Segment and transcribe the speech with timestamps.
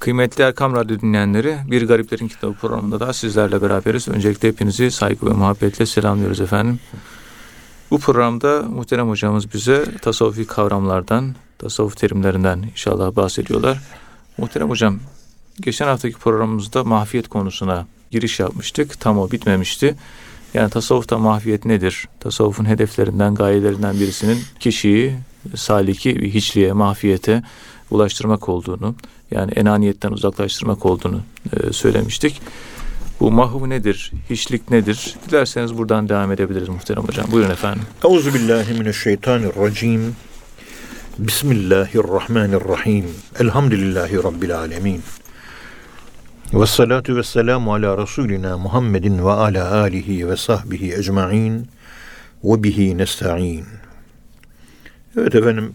[0.00, 4.08] Kıymetli Erkam Radyo dinleyenleri, Bir Gariplerin Kitabı programında da sizlerle beraberiz.
[4.08, 6.80] Öncelikle hepinizi saygı ve muhabbetle selamlıyoruz efendim.
[7.90, 13.80] Bu programda muhterem hocamız bize tasavvufi kavramlardan, tasavvuf terimlerinden inşallah bahsediyorlar.
[14.38, 14.98] Muhterem hocam,
[15.60, 19.00] geçen haftaki programımızda mahfiyet konusuna giriş yapmıştık.
[19.00, 19.96] Tam o bitmemişti.
[20.54, 22.08] Yani tasavvufta mahfiyet nedir?
[22.20, 25.16] Tasavvufun hedeflerinden, gayelerinden birisinin kişiyi
[25.54, 27.42] saliki bir hiçliğe, mahfiyete
[27.90, 28.94] ulaştırmak olduğunu,
[29.30, 31.20] yani enaniyetten uzaklaştırmak olduğunu
[31.52, 32.40] e, söylemiştik.
[33.20, 34.12] Bu mahv nedir?
[34.30, 35.14] Hiçlik nedir?
[35.28, 37.26] Dilerseniz buradan devam edebiliriz muhterem hocam.
[37.32, 37.82] Buyurun efendim.
[38.04, 40.16] Euzu billahi mineşşeytanirracim.
[41.18, 43.06] Bismillahirrahmanirrahim.
[43.40, 45.02] Elhamdülillahi rabbil alamin.
[46.54, 51.68] Ve salatu ve selamu ala Resulina Muhammedin ve ala alihi ve sahbihi ecma'in
[52.44, 53.64] ve bihi nesta'in.
[55.16, 55.72] Evet efendim,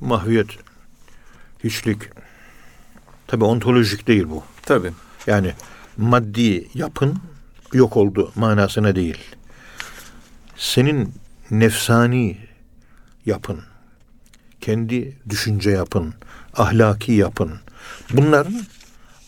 [0.00, 0.46] mahviyet,
[1.64, 2.02] hiçlik,
[3.26, 4.44] tabi ontolojik değil bu.
[4.62, 4.92] Tabi.
[5.26, 5.52] Yani
[5.96, 7.18] maddi yapın
[7.72, 9.18] yok oldu manasına değil.
[10.56, 11.14] Senin
[11.50, 12.36] nefsani
[13.26, 13.60] yapın,
[14.60, 16.14] kendi düşünce yapın,
[16.54, 17.52] ahlaki yapın.
[18.12, 18.62] Bunların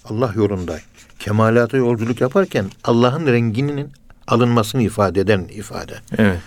[0.05, 0.81] Allah yolunda
[1.19, 3.93] kemalata yolculuk yaparken Allah'ın renginin
[4.27, 5.99] alınmasını ifade eden ifade.
[6.19, 6.41] Evet.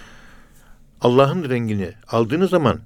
[1.02, 2.80] Allah'ın rengini aldığınız zaman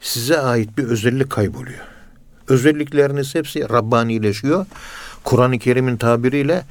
[0.00, 1.89] size ait bir özellik kayboluyor.
[2.50, 4.66] Özellikleriniz hepsi Rabbanileşiyor.
[5.24, 6.64] Kur'an-ı Kerim'in tabiriyle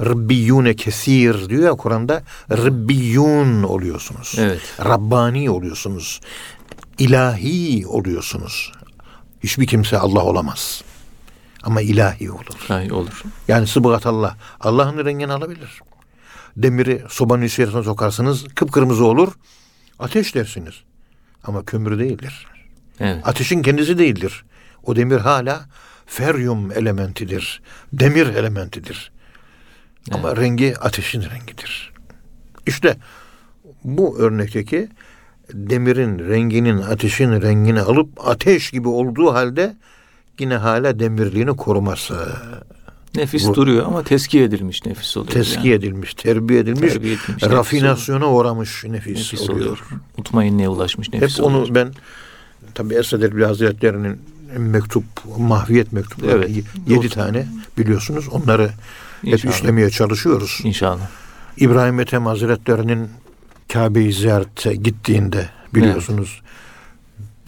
[0.00, 4.36] Rabbiyune kesir diyor ya Kur'an'da Rabbiyun oluyorsunuz.
[4.38, 4.60] Evet.
[4.84, 6.20] Rabbani oluyorsunuz.
[6.98, 8.72] İlahi oluyorsunuz.
[9.42, 10.82] Hiçbir kimse Allah olamaz.
[11.62, 12.56] Ama ilahi olur.
[12.68, 13.22] Hay olur.
[13.48, 14.36] Yani sıbıgat Allah.
[14.60, 15.80] Allah'ın rengini alabilir.
[16.56, 19.32] Demiri sobanın içerisine sokarsınız kıpkırmızı olur.
[19.98, 20.74] Ateş dersiniz.
[21.44, 22.46] Ama kömür değildir.
[23.00, 23.28] Evet.
[23.28, 24.44] Ateşin kendisi değildir.
[24.84, 25.60] O demir hala
[26.06, 27.62] feryum elementidir.
[27.92, 29.12] Demir elementidir.
[30.10, 31.92] Ama rengi ateşin rengidir.
[32.66, 32.96] İşte
[33.84, 34.88] bu örnekteki
[35.52, 39.76] demirin renginin ateşin rengini alıp ateş gibi olduğu halde
[40.38, 42.28] yine hala demirliğini koruması.
[43.16, 45.32] Nefis Bu- duruyor ama teskiye edilmiş nefis oluyor.
[45.32, 49.58] Teskiye edilmiş, terbiye edilmiş, Terbiye edilmiş, rafinasyona uğramış nefis, nefis oluyor.
[49.66, 49.78] oluyor.
[50.16, 51.66] Mutmainliğe ulaşmış nefis Hep oluyor.
[51.66, 51.92] onu ben
[52.74, 54.20] tabi Esad Erbil Hazretleri'nin
[54.58, 55.04] mektup,
[55.38, 56.50] mahviyet mektupları Evet.
[56.86, 57.08] yedi Doğru.
[57.08, 57.46] tane
[57.78, 58.28] biliyorsunuz.
[58.28, 58.70] Onları
[59.24, 59.54] hep İnşallah.
[59.54, 60.60] işlemeye çalışıyoruz.
[60.64, 61.08] İnşallah.
[61.56, 63.08] İbrahim Ethem Hazretleri'nin
[63.72, 66.42] Kabe'yi ziyarete gittiğinde biliyorsunuz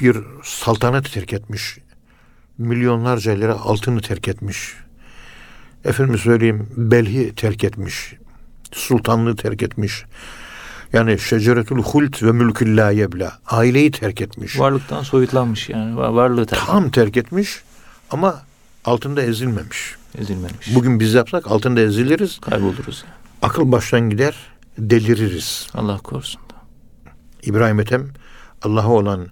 [0.00, 1.78] bir saltanat terk etmiş.
[2.58, 4.74] Milyonlarca lira altını terk etmiş.
[5.84, 8.14] Efendim söyleyeyim Belhi terk etmiş.
[8.72, 10.04] Sultanlığı terk etmiş.
[10.94, 13.38] Yani şeceretül hult ve mülkül la yebla.
[13.46, 14.58] Aileyi terk etmiş.
[14.58, 15.96] Varlıktan soyutlanmış yani.
[15.96, 17.62] Var- Varlığı terk Tam terk etmiş
[18.10, 18.42] ama
[18.84, 19.94] altında ezilmemiş.
[20.18, 20.74] ezilmemiş.
[20.74, 22.38] Bugün biz yapsak altında eziliriz.
[22.40, 23.04] Kayboluruz.
[23.06, 23.14] yani.
[23.42, 24.34] Akıl baştan gider,
[24.78, 25.66] deliririz.
[25.74, 26.40] Allah korusun.
[26.40, 26.54] da.
[27.42, 28.08] İbrahim Ethem
[28.62, 29.26] Allah'a olan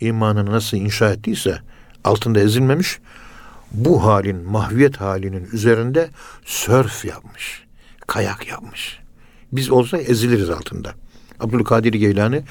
[0.00, 1.58] imanını nasıl inşa ettiyse
[2.04, 2.98] altında ezilmemiş.
[3.72, 6.10] Bu halin, mahviyet halinin üzerinde
[6.44, 7.64] sörf yapmış.
[8.06, 8.98] Kayak yapmış.
[9.52, 10.94] Biz olsa eziliriz altında.
[11.40, 12.42] Abdülkadir Geylani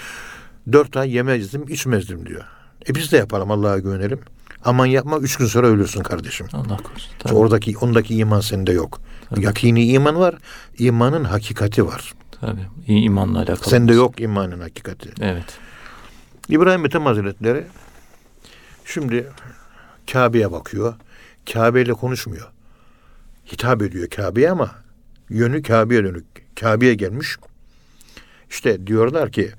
[0.71, 2.43] dört ay yemezdim, içmezdim diyor.
[2.89, 4.19] E biz de yapalım Allah'a güvenelim.
[4.65, 6.47] Aman yapma üç gün sonra ölürsün kardeşim.
[6.53, 7.11] Allah korusun.
[7.19, 9.01] Tabii, Oradaki ondaki iman sende yok.
[9.37, 10.35] Yakini iman var,
[10.77, 12.13] imanın hakikati var.
[12.41, 12.65] tabii.
[12.87, 13.69] İyi imanla alakalı.
[13.69, 15.09] Sende yok imanın hakikati.
[15.21, 15.57] Evet.
[16.49, 17.63] İbrahim Ethem Hazretleri
[18.85, 19.27] şimdi
[20.11, 20.93] Kabe'ye bakıyor.
[21.53, 22.51] Kabe ile konuşmuyor.
[23.51, 24.71] Hitap ediyor Kabe'ye ama
[25.29, 26.25] yönü Kabe'ye dönük.
[26.59, 27.37] Kabe'ye gelmiş.
[28.49, 29.51] İşte diyorlar ki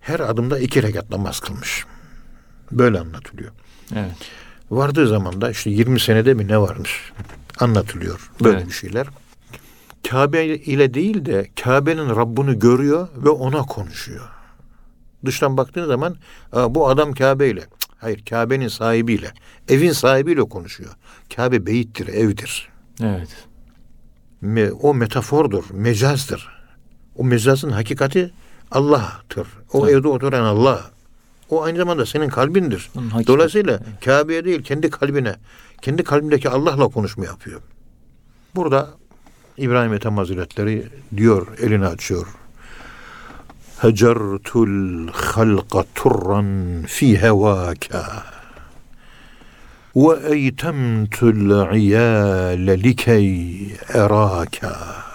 [0.00, 1.84] her adımda iki rekat namaz kılmış.
[2.72, 3.50] Böyle anlatılıyor.
[3.94, 4.12] Evet.
[4.70, 7.12] Vardığı zaman da işte 20 senede mi ne varmış
[7.60, 8.30] anlatılıyor.
[8.44, 8.66] Böyle Evet.
[8.68, 9.06] bir şeyler.
[10.10, 14.28] Kabe ile değil de Kabe'nin Rabbini görüyor ve ona konuşuyor.
[15.24, 16.16] Dıştan baktığın zaman
[16.52, 17.64] "Aa, bu adam Kabe ile.
[17.98, 19.32] Hayır Kabe'nin sahibiyle.
[19.68, 20.90] Evin sahibiyle konuşuyor.
[21.36, 22.68] Kabe beyittir, evdir.
[23.02, 23.28] Evet.
[24.82, 26.59] O metafordur, mecazdır.
[27.16, 28.30] O mecazın hakikati
[28.70, 29.48] Allah'tır.
[29.72, 29.90] O Tabii.
[29.90, 30.90] evde oturan Allah.
[31.50, 32.90] O aynı zamanda senin kalbindir.
[33.26, 35.36] Dolayısıyla Kabe'ye değil kendi kalbine,
[35.82, 37.60] kendi kalbindeki Allah'la konuşma yapıyor.
[38.54, 38.88] Burada
[39.56, 42.26] İbrahim Ethem Hazretleri diyor, elini açıyor.
[43.80, 48.24] Hecertul halqa turran fi hevâka
[49.96, 55.09] ve eytemtul iyâle likey erâka.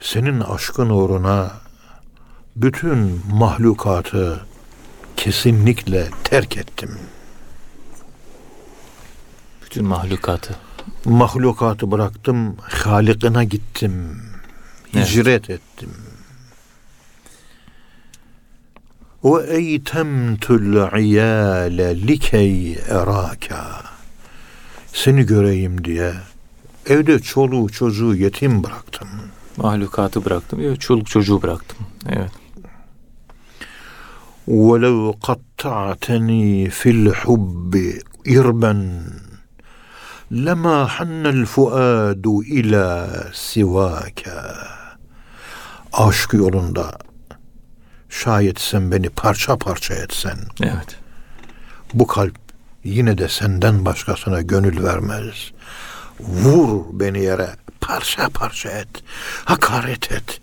[0.00, 1.52] Senin aşkın uğruna
[2.56, 4.46] bütün mahlukatı
[5.16, 6.98] kesinlikle terk ettim.
[9.64, 10.54] Bütün mahlukatı.
[11.04, 14.22] Mahlukatı bıraktım, Halik'ine gittim.
[14.94, 15.90] Hicret ettim.
[19.24, 23.82] Ve eytemtul iyale likey eraka.
[24.92, 26.14] Seni göreyim diye
[26.86, 29.08] evde çoluğu çocuğu yetim bıraktım.
[29.59, 30.75] Mahlukatı bıraktım diyor.
[30.75, 31.77] Çoluk çocuğu bıraktım.
[32.09, 32.31] Evet.
[34.47, 37.73] وَلَوْ قَطَّعْتَنِي فِي الْحُبِّ
[38.25, 38.73] اِرْبًا
[40.31, 42.25] لَمَا حَنَّ الْفُؤَادُ
[42.57, 44.29] اِلَى سِوَاكَ
[45.93, 46.97] Aşk yolunda
[48.09, 50.95] şayet sen beni parça parça etsen Evet.
[51.93, 52.35] bu kalp
[52.83, 55.51] yine de senden başkasına gönül vermez.
[56.22, 57.48] Vur beni yere,
[57.80, 58.88] parça parça et,
[59.44, 60.40] hakaret et,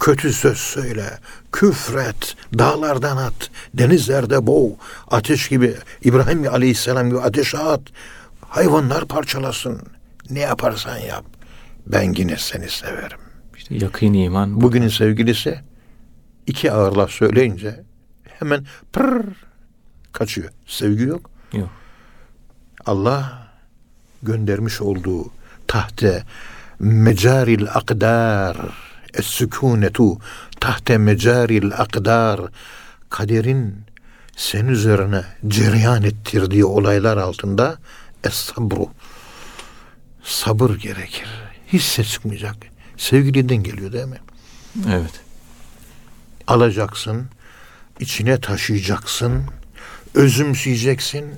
[0.00, 1.18] kötü söz söyle,
[1.52, 4.76] küfret, dağlardan at, denizlerde boğ,
[5.10, 5.74] ateş gibi,
[6.04, 7.80] İbrahim Aleyhisselam gibi ateşe at,
[8.48, 9.82] hayvanlar parçalasın,
[10.30, 11.24] ne yaparsan yap,
[11.86, 13.18] ben yine seni severim.
[13.56, 14.56] İşte yakın iman.
[14.56, 14.60] bu.
[14.60, 15.60] Bugünün sevgilisi
[16.46, 17.84] iki ağır laf söyleyince
[18.24, 19.24] hemen pırr
[20.12, 20.50] kaçıyor.
[20.66, 21.30] Sevgi yok.
[21.52, 21.68] Yok.
[22.86, 23.49] Allah
[24.22, 25.30] göndermiş olduğu
[25.66, 26.24] tahte
[26.78, 28.56] mecaril akdar
[29.14, 30.18] es sükunetu
[30.60, 32.40] tahte mecaril akdar
[33.10, 33.76] kaderin
[34.36, 37.78] sen üzerine cereyan ettirdiği olaylar altında
[38.24, 38.88] es sabru
[40.22, 41.28] sabır gerekir.
[41.66, 42.56] Hiç ses çıkmayacak.
[42.96, 44.20] Sevgiliden geliyor değil mi?
[44.88, 45.20] Evet.
[46.46, 47.26] alacaksın,
[48.00, 49.44] içine taşıyacaksın,
[50.14, 51.34] özümseyeceksin,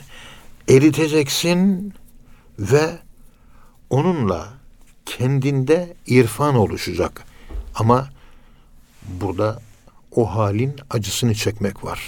[0.69, 1.93] eriteceksin
[2.59, 2.99] ve
[3.91, 4.49] onunla
[5.07, 7.25] kendinde irfan oluşacak.
[7.75, 8.09] Ama
[9.21, 9.61] burada
[10.17, 12.01] o halin acısını çekmek var.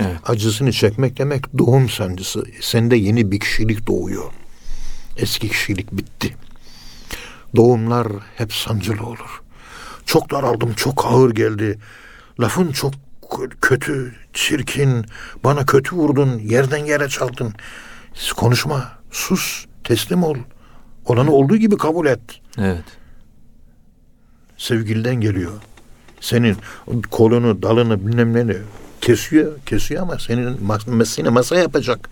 [0.00, 0.16] Evet.
[0.26, 2.44] Acısını çekmek demek doğum sancısı.
[2.60, 4.32] Sende yeni bir kişilik doğuyor.
[5.16, 6.36] Eski kişilik bitti.
[7.56, 9.42] Doğumlar hep sancılı olur.
[10.06, 11.78] Çok daraldım, çok ağır geldi.
[12.40, 12.94] Lafın çok
[13.60, 15.06] kötü, çirkin.
[15.44, 17.54] Bana kötü vurdun, yerden yere çaldın.
[18.36, 20.36] Konuşma, sus, teslim ol.
[21.04, 22.20] Olanı olduğu gibi kabul et.
[22.58, 22.84] Evet.
[24.56, 25.52] Sevgiliden geliyor.
[26.20, 26.56] Senin
[27.10, 28.56] kolunu, dalını bilmem neni
[29.00, 32.08] kesiyor, kesiyor ama senin mas- seni masa yapacak.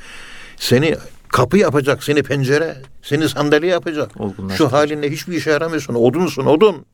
[0.56, 0.96] Seni
[1.28, 4.10] kapı yapacak, seni pencere, seni sandalye yapacak.
[4.56, 5.94] Şu halinle hiçbir işe yaramıyorsun.
[5.94, 6.84] Odunsun, odun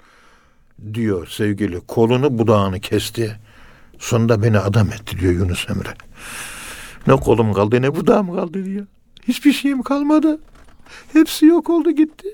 [0.94, 1.80] diyor sevgili.
[1.80, 3.36] Kolunu budağını kesti.
[3.98, 5.94] Sonunda beni adam etti diyor Yunus Emre.
[7.06, 8.86] Ne kolum kaldı ne budağım kaldı diyor.
[9.28, 10.40] Hiçbir şeyim kalmadı.
[11.12, 12.28] Hepsi yok oldu gitti.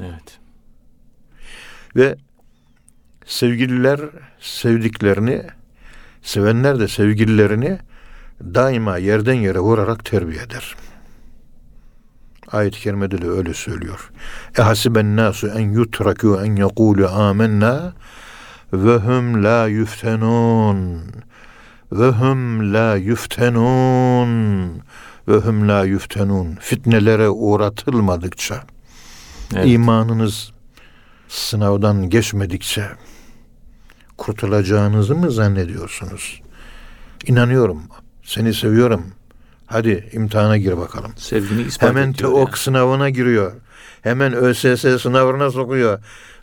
[0.00, 0.38] Evet.
[1.96, 2.16] Ve
[3.26, 4.00] sevgililer
[4.40, 5.42] sevdiklerini,
[6.22, 7.78] sevenler de sevgililerini
[8.40, 10.76] daima yerden yere vurarak terbiye eder.
[12.52, 14.10] Ayet-i kerimede de öyle söylüyor.
[14.58, 17.92] Ehasiben nasu en yutraku en yekulu amennâ
[18.72, 21.02] ve hum la yuftenun
[21.92, 24.82] ve hum la yuftenun
[25.28, 28.64] ve hum la yuftenun fitnelere uğratılmadıkça
[29.56, 29.66] Evet.
[29.68, 30.52] imanınız
[31.28, 32.86] sınavdan geçmedikçe
[34.18, 36.40] kurtulacağınızı mı zannediyorsunuz?
[37.26, 37.82] İnanıyorum.
[38.22, 39.06] Seni seviyorum.
[39.66, 41.12] Hadi imtihana gir bakalım.
[41.16, 42.56] Sevgini ispat Hemen TEOK yani.
[42.58, 43.52] sınavına giriyor.
[44.02, 45.98] Hemen ÖSS sınavına sokuyor.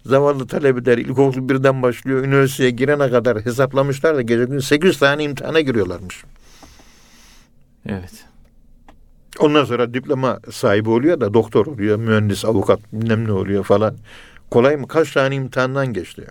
[0.05, 2.23] Zavallı talebeler ilkokul birden başlıyor.
[2.23, 6.23] Üniversiteye girene kadar hesaplamışlar da gece gün 8 tane imtihana giriyorlarmış.
[7.89, 8.25] Evet.
[9.39, 13.95] Ondan sonra diploma sahibi oluyor da doktor oluyor, mühendis, avukat bilmem ne oluyor falan.
[14.51, 14.87] Kolay mı?
[14.87, 16.27] Kaç tane imtihandan geçti?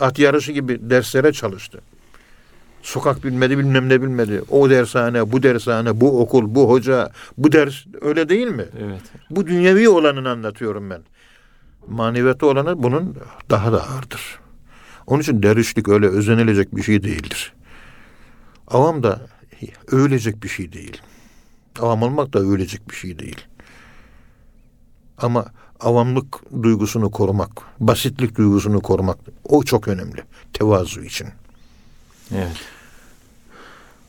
[0.00, 1.80] At yarışı gibi derslere çalıştı.
[2.82, 4.42] Sokak bilmedi, bilmem ne bilmedi.
[4.50, 8.64] O dershane, bu dershane, bu okul, bu hoca, bu ders öyle değil mi?
[8.80, 9.02] Evet.
[9.30, 11.02] Bu dünyevi olanını anlatıyorum ben.
[11.88, 13.16] Maneviyatı olanı bunun
[13.50, 14.40] daha da ağırdır.
[15.06, 17.52] Onun için dervişlik öyle özenilecek bir şey değildir.
[18.68, 19.20] Avam da
[19.88, 21.02] övülecek bir şey değil.
[21.78, 23.46] Avam olmak da övülecek bir şey değil.
[25.18, 25.46] Ama
[25.80, 27.50] avamlık duygusunu korumak,
[27.80, 30.24] basitlik duygusunu korumak o çok önemli.
[30.52, 31.28] Tevazu için.
[32.34, 32.56] Evet.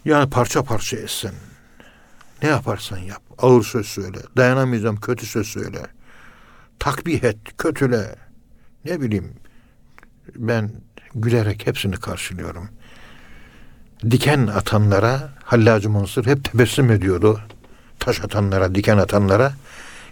[0.06, 1.34] Yani parça parça etsen.
[2.44, 3.22] Ne yaparsan yap.
[3.38, 4.18] Ağır söz söyle.
[4.38, 5.82] Dayanamayacağım kötü söz söyle.
[6.80, 8.16] Takbih et, kötüle.
[8.86, 9.34] Ne bileyim.
[10.36, 10.72] Ben
[11.16, 12.70] gülerek hepsini karşılıyorum.
[14.12, 17.42] Diken atanlara Hallacı Mansur hep tebessüm ediyordu.
[18.02, 19.54] Taş atanlara, diken atanlara.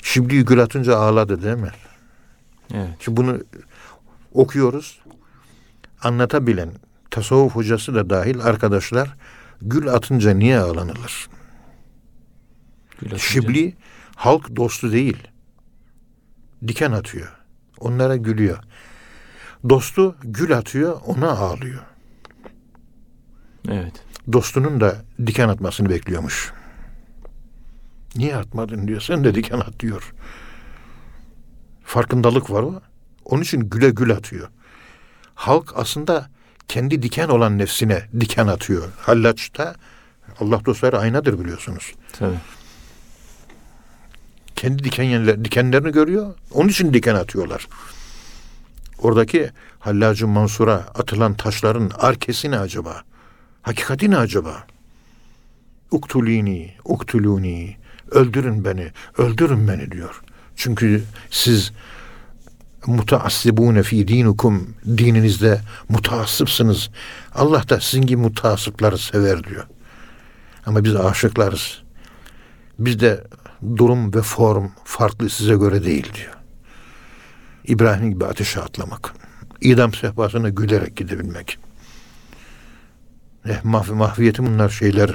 [0.01, 1.72] Şimdi gül atınca ağladı değil mi?
[2.74, 2.89] Evet.
[3.00, 3.39] Şimdi bunu
[4.34, 5.00] okuyoruz.
[6.03, 6.72] Anlatabilen
[7.12, 9.15] tasavvuf hocası da dahil arkadaşlar
[9.62, 11.29] gül atınca niye ağlanılır?
[13.00, 13.17] Gül atınca.
[13.17, 13.75] Şibli
[14.15, 15.27] halk dostu değil.
[16.67, 17.36] Diken atıyor.
[17.79, 18.58] Onlara gülüyor.
[19.69, 21.81] Dostu gül atıyor, ona ağlıyor.
[23.69, 23.93] Evet.
[24.34, 26.53] Dostunun da diken atmasını bekliyormuş.
[28.15, 29.01] Niye atmadın diyor.
[29.01, 30.13] Sen de diken at diyor.
[31.83, 32.81] Farkındalık var o.
[33.25, 34.49] Onun için güle gül atıyor.
[35.35, 36.29] Halk aslında
[36.67, 38.89] kendi diken olan nefsine diken atıyor.
[38.97, 39.75] Hallaç'ta
[40.39, 41.93] Allah dostları aynadır biliyorsunuz.
[42.13, 42.39] Tabii.
[44.55, 46.35] Kendi dikenler, dikenlerini görüyor.
[46.51, 47.67] Onun için diken atıyorlar.
[48.97, 49.49] Oradaki
[49.79, 53.01] Hallacı Mansur'a atılan taşların arkesi ne acaba?
[53.61, 54.67] Hakikati ne acaba?
[55.91, 57.77] Uktulini, uktuluni,
[58.11, 60.21] öldürün beni, öldürün beni diyor.
[60.55, 61.71] Çünkü siz
[62.87, 66.89] mutaassibune fi dinukum dininizde mutaassıpsınız.
[67.35, 69.67] Allah da sizin gibi mutaassıpları sever diyor.
[70.65, 71.81] Ama biz aşıklarız.
[72.79, 73.23] Bizde
[73.77, 76.33] durum ve form farklı size göre değil diyor.
[77.65, 79.13] İbrahim gibi ateşe atlamak.
[79.61, 81.57] İdam sehpasına gülerek gidebilmek.
[83.45, 85.09] Eh, mahv mahviyeti bunlar şeyler.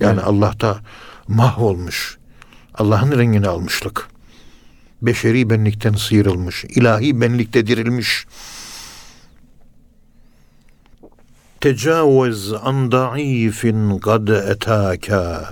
[0.00, 0.24] Yani Evet.
[0.26, 0.80] Allah'ta
[1.28, 2.15] mahvolmuş.
[2.78, 4.08] Allah'ın rengini almışlık.
[5.02, 8.26] Beşeri benlikten sıyrılmış, ilahi benlikte dirilmiş.
[11.60, 15.48] Tecavüz an da'ifin kad etâka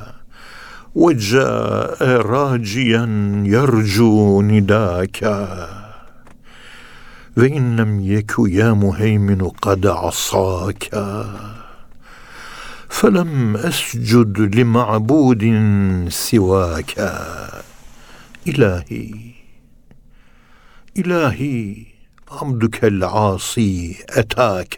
[0.97, 5.69] ve câe raciyen yercu nidâka
[7.37, 11.54] ve innem yeku ya muheyminu kad asâka.''
[12.95, 15.43] فلم أسجد لمعبود
[16.09, 16.95] سواك.
[18.49, 19.11] إلهي
[20.99, 21.87] إلهي
[22.31, 24.75] عبدك العاصي أتاك.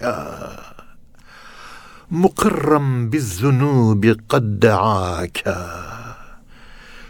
[2.11, 5.39] مقرا بالذنوب قد دعاك.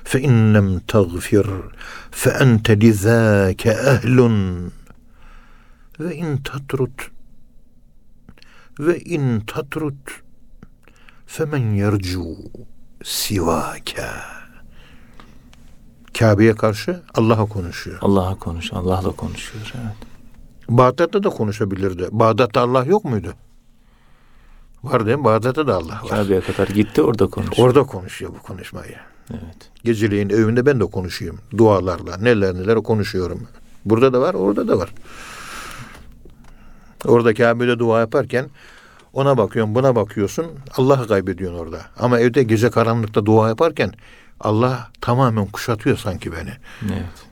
[0.04, 1.72] فإن لم تغفر
[2.10, 4.20] فأنت لذاك أهل.
[6.00, 7.00] وان تطرد
[8.80, 10.25] وان تطرد
[11.26, 12.37] Femen yercu
[13.04, 14.02] sivake.
[16.18, 17.99] Kabe'ye karşı Allah'a konuşuyor.
[18.00, 19.73] Allah'a konuş, Allah'la konuşuyor.
[19.75, 19.97] Evet.
[20.68, 22.09] Bağdat'ta da konuşabilirdi.
[22.11, 23.35] Bağdat'ta Allah yok muydu?
[24.83, 25.25] Var değil mi?
[25.25, 26.09] Bağdat'ta da Allah var.
[26.09, 27.68] Kabe'ye kadar gitti orada konuşuyor.
[27.68, 28.97] Orada konuşuyor bu konuşmayı.
[29.30, 29.71] Evet.
[29.85, 31.38] Geceleyin evinde ben de konuşayım.
[31.56, 33.49] Dualarla neler neler konuşuyorum.
[33.85, 34.92] Burada da var, orada da var.
[37.04, 38.47] Orada Kabe'de dua yaparken
[39.16, 40.46] ona bakıyorsun, buna bakıyorsun.
[40.76, 41.80] Allah'ı kaybediyorsun orada.
[41.99, 43.92] Ama evde gece karanlıkta dua yaparken
[44.40, 46.52] Allah tamamen kuşatıyor sanki beni.
[46.85, 47.26] Evet.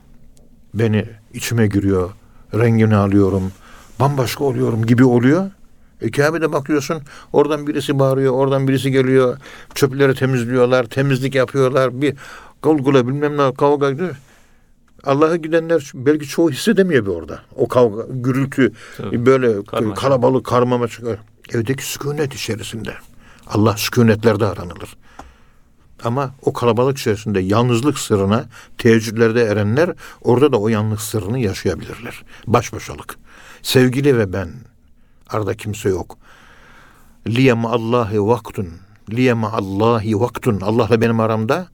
[0.73, 2.09] Beni içime giriyor.
[2.53, 3.51] Rengini alıyorum.
[3.99, 5.51] Bambaşka oluyorum gibi oluyor.
[6.01, 7.01] E Kabe'de bakıyorsun
[7.33, 9.37] oradan birisi bağırıyor, oradan birisi geliyor.
[9.75, 12.01] Çöpleri temizliyorlar, temizlik yapıyorlar.
[12.01, 12.15] Bir
[12.61, 14.15] kavgula bilmem ne kavga ediyor.
[15.03, 17.39] Allah'a gidenler belki çoğu hissedemiyor bir orada.
[17.55, 19.25] O kavga, gürültü, Tabii.
[19.25, 20.01] böyle Karmaşa.
[20.01, 21.17] kalabalık, karmama çıkıyor.
[21.53, 22.93] Evdeki sükunet içerisinde.
[23.47, 24.97] Allah sükunetlerde aranılır.
[26.03, 28.45] Ama o kalabalık içerisinde yalnızlık sırrına
[28.77, 32.23] teheccüdlerde erenler orada da o yalnız sırrını yaşayabilirler.
[32.47, 33.17] Baş başalık.
[33.61, 34.49] Sevgili ve ben.
[35.29, 36.17] Arada kimse yok.
[37.27, 38.69] Liyem Allahi vaktun.
[39.09, 40.61] Liyem Allahi vaktun.
[40.61, 41.67] Allah'la benim aramda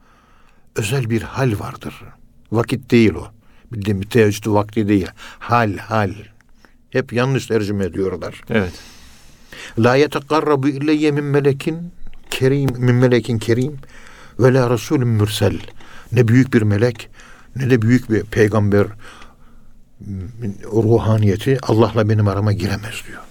[0.75, 2.04] özel bir hal vardır.
[2.51, 3.28] Vakit değil o.
[3.72, 5.08] Bildiğim teheccüd vakti değil.
[5.40, 6.13] Hal, hal.
[6.90, 8.42] Hep yanlış tercüme ediyorlar.
[8.50, 8.74] Evet.
[9.79, 11.91] La yetekarrabu illeyye min melekin
[12.29, 13.77] kerim min melekin kerim
[14.39, 15.60] ve la rasulün mürsel.
[16.12, 17.10] Ne büyük bir melek
[17.55, 18.88] ne de büyük bir peygamber
[20.74, 23.22] ruhaniyeti Allah'la benim arama giremez diyor.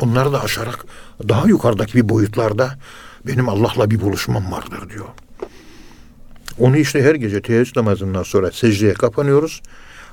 [0.00, 0.84] Onları da aşarak
[1.28, 2.78] daha yukarıdaki bir boyutlarda
[3.26, 5.06] benim Allah'la bir buluşmam vardır diyor.
[6.58, 9.62] Onu işte her gece teheccüd namazından sonra secdeye kapanıyoruz.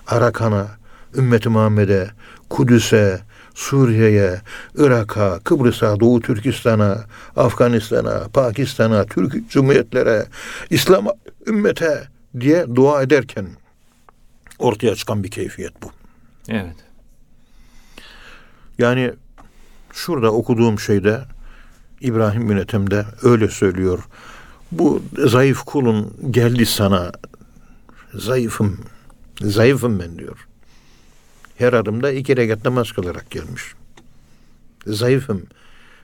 [0.08, 0.68] Arakan'a,
[1.16, 2.10] ümmeti Muhammed'e,
[2.50, 3.20] Kudüs'e,
[3.60, 4.42] Suriye'ye,
[4.76, 10.26] Irak'a, Kıbrıs'a, Doğu Türkistan'a, Afganistan'a, Pakistan'a, Türk Cumhuriyetlere,
[10.70, 11.08] İslam
[11.48, 12.08] ümmete
[12.40, 13.48] diye dua ederken
[14.60, 15.92] ortaya çıkan bir keyfiyet bu.
[16.50, 16.76] Evet.
[18.78, 19.14] Yani
[19.94, 21.22] şurada okuduğum şeyde
[22.02, 24.04] İbrahim bin Ethem'de öyle söylüyor.
[24.72, 27.12] Bu zayıf kulun geldi sana
[28.14, 28.80] zayıfım,
[29.42, 30.49] zayıfım ben diyor.
[31.60, 33.64] Her adımda iki rekat namaz kılarak gelmiş.
[34.88, 35.44] Zayıfım.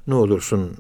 [0.08, 0.72] Ne olursun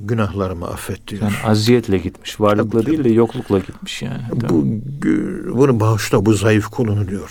[0.00, 1.22] günahlarımı affet diyor.
[1.22, 2.40] Yani aziyetle gitmiş.
[2.40, 4.22] Varlıkla Tabii, değil de yoklukla gitmiş yani.
[4.32, 4.66] Bu
[5.58, 7.30] bunu bağışla bu zayıf kulunu diyor.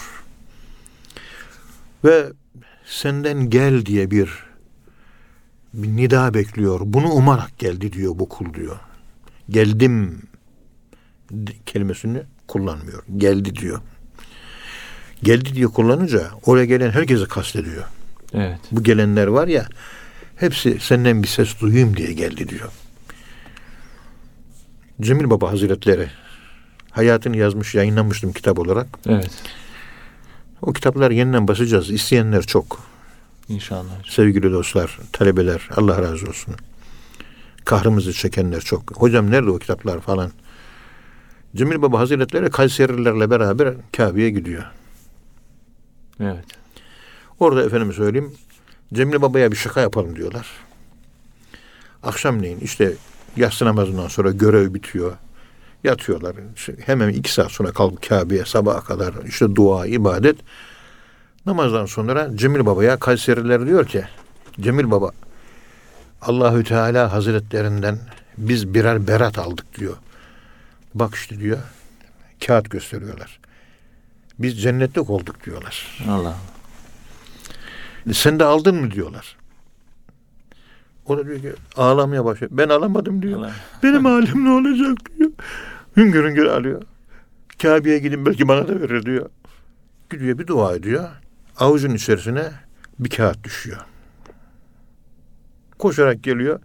[2.05, 2.25] Ve
[2.85, 4.29] senden gel diye bir,
[5.73, 6.79] bir nida bekliyor.
[6.83, 8.79] Bunu umarak geldi diyor bu kul diyor.
[9.49, 10.21] Geldim.
[11.65, 13.03] kelimesini kullanmıyor.
[13.17, 13.81] Geldi diyor.
[15.23, 17.83] Geldi diye kullanınca oraya gelen herkesi kastediyor.
[18.33, 18.59] Evet.
[18.71, 19.67] Bu gelenler var ya
[20.35, 22.69] hepsi senden bir ses duyayım diye geldi diyor.
[25.01, 26.09] Cemil Baba Hazretleri
[26.91, 28.87] hayatını yazmış, yayınlamıştım kitap olarak.
[29.09, 29.31] Evet.
[30.61, 31.89] O kitapları yeniden basacağız.
[31.89, 32.79] İsteyenler çok.
[33.49, 34.03] İnşallah.
[34.09, 36.55] Sevgili dostlar, talebeler, Allah razı olsun.
[37.65, 38.91] Kahrımızı çekenler çok.
[38.95, 40.31] Hocam nerede o kitaplar falan.
[41.55, 44.63] Cemil Baba Hazretleri Kayserilerle beraber Kabe'ye gidiyor.
[46.19, 46.45] Evet.
[47.39, 48.33] Orada efendim söyleyeyim
[48.93, 50.47] Cemil Baba'ya bir şaka yapalım diyorlar.
[52.03, 52.93] Akşamleyin işte
[53.35, 55.11] yatsı namazından sonra görev bitiyor.
[55.83, 56.35] Yatıyorlar.
[56.55, 60.37] İşte hemen iki saat sonra kalkıp Kabe'ye sabaha kadar işte dua, ibadet.
[61.45, 64.03] Namazdan sonra Cemil Baba'ya Kayseriler diyor ki
[64.59, 65.11] Cemil Baba
[66.21, 67.99] Allahü Teala Hazretlerinden
[68.37, 69.95] biz birer berat aldık diyor.
[70.93, 71.57] Bak işte diyor
[72.45, 73.39] kağıt gösteriyorlar.
[74.39, 76.03] Biz cennetlik olduk diyorlar.
[76.09, 76.37] Allah.
[78.13, 79.37] Sen de aldın mı diyorlar.
[81.05, 82.51] O da diyor ki ağlamaya başlıyor.
[82.53, 83.39] Ben alamadım diyor.
[83.39, 83.51] Allah.
[83.83, 85.31] Benim halim ne olacak diyor.
[85.97, 86.81] Hüngür hüngür alıyor.
[87.61, 89.29] Kabe'ye gidin belki bana da verir diyor.
[90.11, 91.09] Gidiyor bir dua ediyor.
[91.59, 92.51] Avucun içerisine
[92.99, 93.77] bir kağıt düşüyor.
[95.79, 96.59] Koşarak geliyor.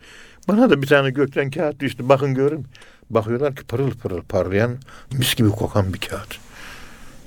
[0.49, 2.09] Bana da bir tane gökten kağıt düştü.
[2.09, 2.67] Bakın görün.
[3.11, 4.77] Bakıyorlar ki pırıl pırıl parlayan
[5.13, 6.39] mis gibi kokan bir kağıt.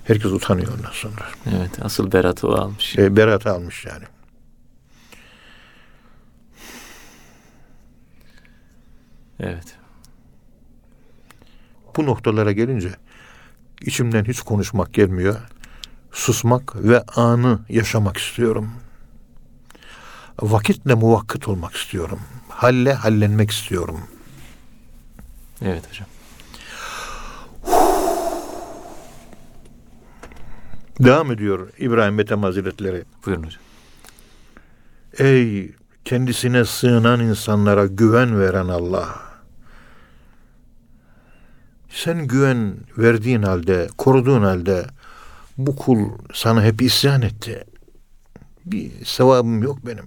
[0.08, 1.26] Herkes utanıyor ondan sonra.
[1.56, 1.72] Evet.
[1.82, 2.98] Asıl beratı o almış.
[2.98, 4.04] E, berat almış yani.
[9.40, 9.76] Evet.
[11.96, 12.92] Bu noktalara gelince
[13.82, 15.36] içimden hiç konuşmak gelmiyor.
[16.12, 18.72] Susmak ve anı yaşamak istiyorum.
[20.42, 22.20] Vakitle muvakkıt olmak istiyorum.
[22.50, 24.00] Halle hallenmek istiyorum.
[25.62, 26.08] Evet hocam.
[31.00, 33.04] Devam ediyor İbrahim Ethem Hazretleri.
[33.26, 33.62] Buyurun hocam.
[35.18, 35.72] Ey
[36.06, 39.20] kendisine sığınan insanlara güven veren Allah.
[41.90, 44.86] Sen güven verdiğin halde, koruduğun halde
[45.58, 47.64] bu kul sana hep isyan etti.
[48.66, 50.06] Bir sevabım yok benim.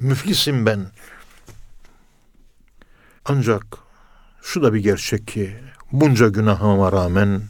[0.00, 0.86] Müflisim ben.
[3.24, 3.64] Ancak
[4.42, 5.56] şu da bir gerçek ki
[5.92, 7.42] bunca günahıma rağmen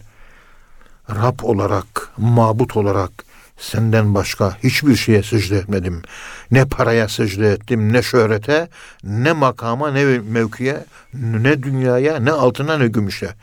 [1.11, 3.11] Rab olarak, mabut olarak
[3.57, 6.03] senden başka hiçbir şeye secde etmedim.
[6.51, 8.69] Ne paraya secde ettim, ne şöhrete,
[9.05, 13.35] ne makama, ne mevkiye, ne dünyaya, ne altına, ne gümüşe.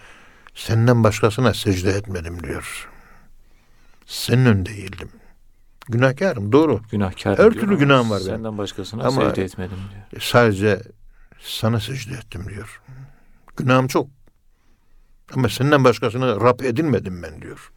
[0.55, 2.89] Senden başkasına secde etmedim diyor.
[4.05, 5.09] Senin eğildim.
[5.89, 6.81] Günahkarım doğru.
[6.91, 7.39] Günahkar.
[7.39, 8.35] Her türlü günahım var benim.
[8.35, 9.77] Senden başkasına Ama- secde etmedim
[10.11, 10.21] diyor.
[10.21, 10.81] Sadece
[11.41, 12.81] sana secde ettim diyor.
[13.57, 14.07] Günahım çok.
[15.35, 17.71] Ama senden başkasını Rab edinmedim ben diyor.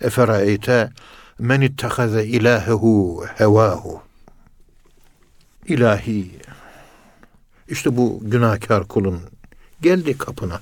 [0.00, 0.90] Eferaeyte
[1.38, 4.02] men ittehaze ilahehu hevahu.
[5.66, 6.30] İlahi.
[7.68, 9.20] İşte bu günahkar kulun
[9.82, 10.60] geldi kapına.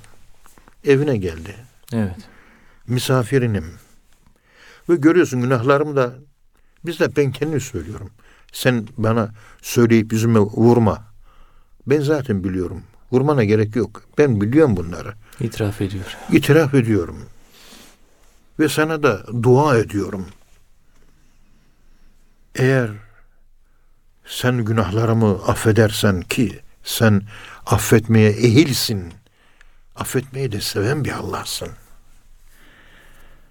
[0.84, 1.54] Evine geldi.
[1.92, 2.16] Evet.
[2.88, 3.74] Misafirinim.
[4.88, 6.14] Ve görüyorsun günahlarımı da
[6.86, 8.10] bizzat ben kendim söylüyorum.
[8.52, 9.30] Sen bana
[9.62, 11.04] söyleyip yüzüme vurma.
[11.86, 12.82] Ben zaten biliyorum.
[13.12, 14.02] Vurmana gerek yok.
[14.18, 15.14] Ben biliyorum bunları.
[15.40, 16.16] İtiraf ediyor.
[16.32, 17.26] İtiraf ediyorum.
[18.58, 20.26] Ve sana da dua ediyorum.
[22.54, 22.90] Eğer
[24.26, 27.22] sen günahlarımı affedersen ki sen
[27.66, 29.12] affetmeye ehilsin.
[29.96, 31.68] Affetmeyi de seven bir Allah'sın.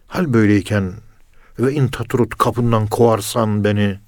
[0.08, 0.94] Hal böyleyken
[1.60, 4.00] ve in tatrut kapından kovarsan beni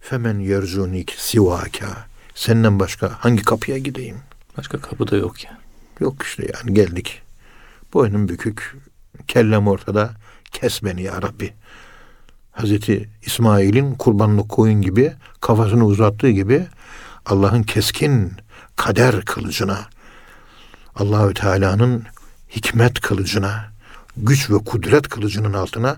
[0.00, 4.18] femen yerzunik sivaka senden başka hangi kapıya gideyim?
[4.56, 5.58] Başka kapı da yok ya.
[6.00, 7.22] Yok işte yani geldik.
[7.94, 8.76] Boynum bükük,
[9.28, 10.10] kellem ortada.
[10.52, 11.52] Kes beni ya Rabbi.
[12.52, 16.66] Hazreti İsmail'in kurbanlık koyun gibi kafasını uzattığı gibi
[17.26, 18.32] Allah'ın keskin
[18.76, 19.78] kader kılıcına,
[20.94, 22.04] Allahü Teala'nın
[22.50, 23.64] hikmet kılıcına,
[24.16, 25.96] güç ve kudret kılıcının altına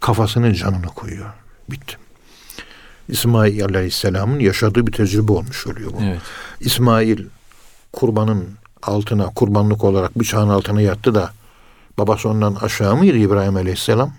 [0.00, 1.30] kafasını canını koyuyor.
[1.70, 1.96] Bitti.
[3.08, 6.02] İsmail Aleyhisselam'ın yaşadığı bir tecrübe olmuş oluyor bu.
[6.02, 6.20] Evet.
[6.60, 7.26] İsmail
[7.92, 8.48] kurbanın
[8.82, 11.32] altına, kurbanlık olarak bıçağın altına yattı da
[11.98, 14.12] babası ondan aşağı mıydı İbrahim Aleyhisselam?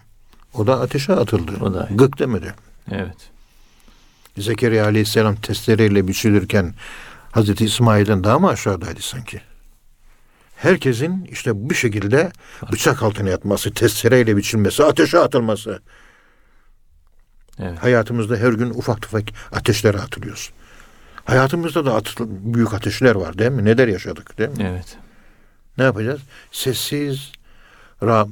[0.54, 1.52] O da ateşe atıldı.
[1.62, 1.89] O da.
[1.91, 2.54] Gık demedi.
[2.91, 3.17] Evet.
[4.38, 6.74] Zekeriya Aleyhisselam testereyle biçilirken
[7.32, 9.41] Hazreti İsmail'den daha mı aşağıdaydı sanki?
[10.56, 12.32] Herkesin işte bu şekilde
[12.72, 15.82] bıçak altına yatması, testereyle biçilmesi, ateşe atılması.
[17.60, 17.84] Evet.
[17.84, 20.52] Hayatımızda her gün ufak tefek ateşlere atılıyoruz.
[21.30, 23.65] Hayatımızda da atıl- büyük ateşler var değil mi?
[23.65, 24.56] Neler yaşadık değil mi?
[24.70, 24.98] Evet.
[25.78, 26.22] Ne yapacağız?
[26.52, 27.32] Sessiz,
[28.04, 28.28] ra,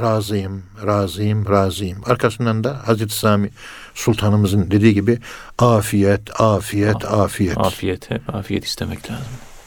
[0.00, 1.98] razıyım, razıyım, razıyım.
[2.06, 3.50] Arkasından da Hazreti Sami
[3.94, 5.18] Sultanımızın dediği gibi
[5.58, 7.58] afiyet, afiyet, afiyet.
[7.58, 9.24] Afiyet, hep afiyet istemek lazım.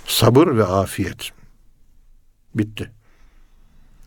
[0.08, 1.30] Sabır ve afiyet.
[2.56, 2.92] Bitti.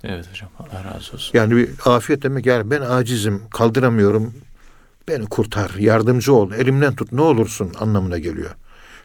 [0.04, 1.38] Evet hocam Allah razı olsun.
[1.38, 4.34] Yani bir afiyet demek yani ben acizim, kaldıramıyorum.
[5.08, 8.50] Beni kurtar, yardımcı ol, elimden tut ne olursun anlamına geliyor.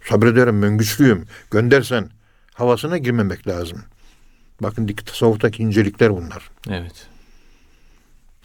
[0.10, 1.26] Sabrederim ben güçlüyüm.
[1.52, 2.10] Göndersen
[2.54, 3.84] havasına girmemek lazım.
[4.62, 6.50] Bakın tasavvuftaki incelikler bunlar.
[6.70, 7.08] Evet.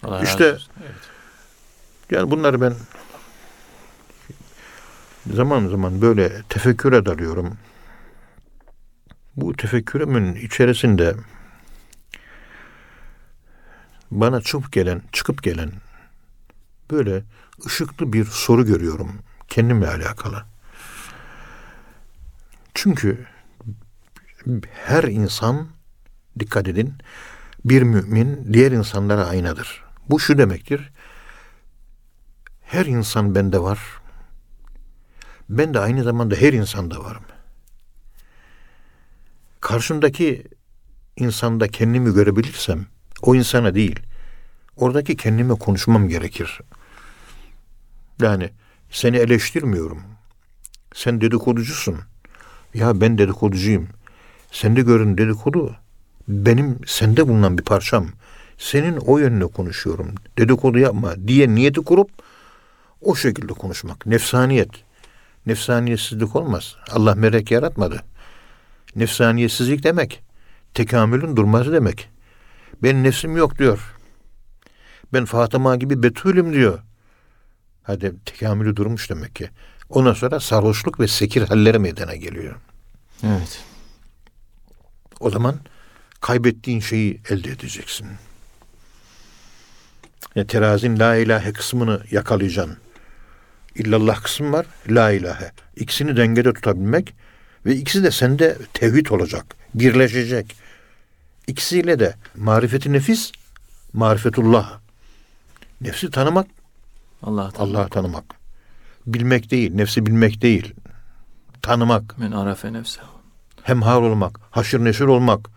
[0.03, 0.44] Allah İşte-.
[0.44, 0.92] Evet.
[2.11, 2.75] Yani bunları ben
[5.35, 7.59] zaman zaman böyle tefekküre dalıyorum.
[9.37, 11.14] Bu tefekkürümün içerisinde
[14.11, 15.73] bana çıkıp gelen, çıkıp gelen
[16.90, 17.23] böyle
[17.66, 19.12] ışıklı bir soru görüyorum
[19.49, 20.44] kendimle alakalı.
[22.83, 23.27] Çünkü
[24.73, 25.69] her insan
[26.38, 26.95] dikkat edin
[27.64, 29.85] bir mümin diğer insanlara aynadır.
[30.11, 30.93] Bu şu demektir.
[32.62, 33.79] Her insan bende var.
[35.49, 37.25] Ben de aynı zamanda her insanda varım.
[39.61, 40.45] Karşımdaki
[41.17, 42.87] insanda kendimi görebilirsem
[43.23, 44.01] o insana değil,
[44.77, 46.61] oradaki kendime konuşmam gerekir.
[48.23, 48.51] Yani
[48.91, 50.03] seni eleştirmiyorum.
[50.95, 52.01] Sen dedikoducusun.
[52.74, 53.88] Ya ben dedikoducuyum.
[54.52, 55.76] Sende görün dedikodu
[56.28, 58.07] benim sende bulunan bir parçam.
[58.59, 60.14] Senin o yönüne konuşuyorum.
[60.38, 62.11] Dedikodu yapma diye niyeti kurup
[63.00, 64.07] o şekilde konuşmak.
[64.07, 64.70] Nefsaniyet.
[65.46, 66.76] Nefsaniyetsizlik olmaz.
[66.90, 68.02] Allah melek yaratmadı.
[68.96, 70.22] Nefsaniyetsizlik demek.
[70.74, 72.09] Tekamülün durması demek.
[72.83, 73.94] Ben nefsim yok diyor.
[75.12, 76.78] Ben Fatıma gibi betülüm diyor.
[77.83, 79.50] Hadi tekamülü durmuş demek ki.
[79.90, 82.55] Ondan sonra sarhoşluk ve sekir halleri meydana geliyor.
[83.27, 83.64] Evet.
[85.20, 85.57] O zaman
[86.20, 88.09] kaybettiğin şeyi elde edeceksin.
[90.35, 92.77] Ya terazin la ilahe kısmını yakalayacaksın.
[93.74, 95.53] İllallah kısmı var, la ilahe.
[95.77, 97.14] İkisini dengede tutabilmek
[97.66, 100.57] ve ikisi de sende tevhid olacak, birleşecek.
[101.46, 103.33] İkisiyle de marifeti nefis,
[103.92, 104.79] marifetullah.
[105.81, 106.46] Nefsi tanımak,
[107.22, 108.38] Allah Allah'ı tanımak.
[109.09, 110.75] Bilmek değil, nefsi bilmek değil.
[111.62, 112.18] Tanımak.
[112.18, 113.01] Men arafe nefse.
[113.62, 115.49] hemhal olmak, haşır neşir olmak,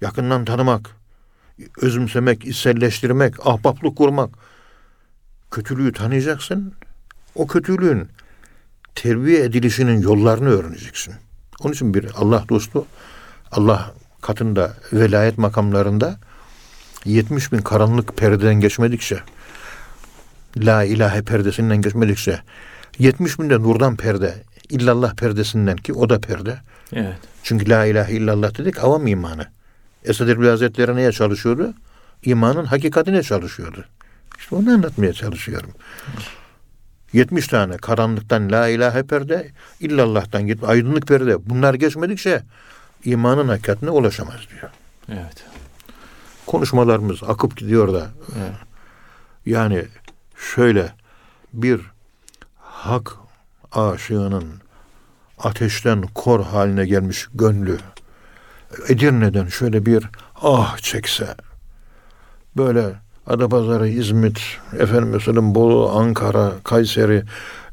[0.00, 0.90] yakından tanımak,
[1.82, 4.30] özümsemek, içselleştirmek, ahbaplık kurmak.
[5.50, 6.74] Kötülüğü tanıyacaksın.
[7.34, 8.08] O kötülüğün
[8.94, 11.14] terbiye edilişinin yollarını öğreneceksin.
[11.60, 12.86] Onun için bir Allah dostu
[13.52, 16.18] Allah katında velayet makamlarında
[17.04, 19.20] 70 bin karanlık perdeden geçmedikçe
[20.56, 22.42] La ilahe perdesinden geçmedikçe
[22.98, 24.34] 70 bin de nurdan perde
[24.68, 26.58] illallah perdesinden ki o da perde
[26.92, 27.18] Evet.
[27.42, 29.46] çünkü la ilahe illallah dedik avam imanı.
[30.04, 31.74] Esad Erbil Hazretleri neye çalışıyordu?
[32.24, 33.84] İmanın hakikatine çalışıyordu.
[34.38, 35.70] İşte onu anlatmaya çalışıyorum.
[37.12, 39.50] 70 tane karanlıktan la ilahe perde,
[39.80, 41.50] illallah'tan git aydınlık perde.
[41.50, 42.42] Bunlar geçmedikçe
[43.04, 44.70] imanın hakikatine ulaşamaz diyor.
[45.08, 45.44] Evet.
[46.46, 48.52] Konuşmalarımız akıp gidiyor da Evet.
[49.46, 49.84] yani
[50.54, 50.92] şöyle
[51.52, 51.80] bir
[52.80, 53.16] hak
[53.72, 54.44] aşığının
[55.38, 57.78] ateşten kor haline gelmiş gönlü
[58.88, 60.04] Edirne'den şöyle bir
[60.42, 61.34] ah çekse
[62.56, 62.94] böyle
[63.26, 64.40] Adapazarı, İzmit,
[64.78, 67.22] efendim mesela Bolu, Ankara, Kayseri,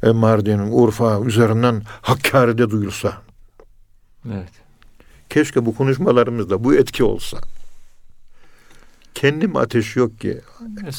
[0.03, 3.13] e, Mardin, Urfa üzerinden Hakkari'de duyulsa.
[4.33, 4.51] Evet.
[5.29, 7.37] Keşke bu konuşmalarımızda bu etki olsa.
[9.17, 10.41] Kendim ateş yok ki.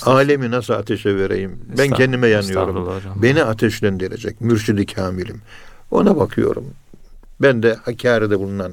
[0.02, 1.61] Alemi nasıl ateşe vereyim?
[1.78, 3.02] Ben kendime yanıyorum.
[3.16, 5.40] Beni ateşlendirecek mürşidi kamilim.
[5.90, 6.64] Ona bakıyorum.
[7.42, 8.72] Ben de Hakkari'de bulunan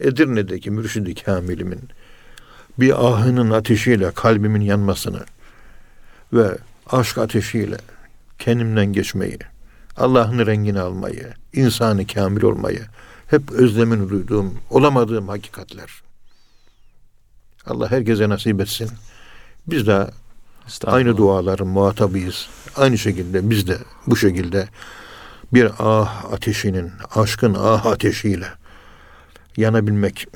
[0.00, 1.80] Edirne'deki mürşidi kamilimin
[2.78, 5.20] bir ahının ateşiyle kalbimin yanmasını
[6.32, 6.58] ve
[6.90, 7.76] aşk ateşiyle
[8.38, 9.38] kendimden geçmeyi,
[9.96, 12.82] Allah'ın rengini almayı, insanı kamil olmayı
[13.26, 16.02] hep özlemini duyduğum, olamadığım hakikatler.
[17.66, 18.90] Allah herkese nasip etsin.
[19.66, 20.10] Biz de.
[20.84, 22.48] Aynı duaların muhatabıyız.
[22.76, 24.68] Aynı şekilde biz de bu şekilde
[25.52, 28.46] bir ah ateşinin, aşkın ah ateşiyle
[29.56, 30.26] yanabilmek,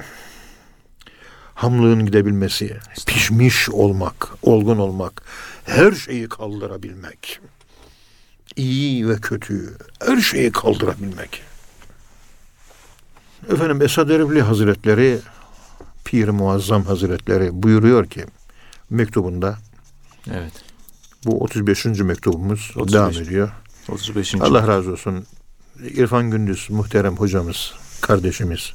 [1.54, 5.22] hamlığın gidebilmesi, pişmiş olmak, olgun olmak,
[5.64, 7.40] her şeyi kaldırabilmek,
[8.56, 11.42] iyi ve kötüyü, her şeyi kaldırabilmek.
[13.52, 15.18] Efendim Esad Erbil Hazretleri,
[16.06, 18.24] Pir Muazzam Hazretleri buyuruyor ki
[18.90, 19.58] mektubunda
[20.30, 20.52] Evet.
[21.24, 21.84] bu 35.
[21.86, 22.92] mektubumuz 35.
[22.92, 23.50] devam ediyor.
[23.88, 24.34] 35.
[24.34, 25.26] Allah razı olsun.
[25.82, 28.72] İrfan Gündüz muhterem hocamız, kardeşimiz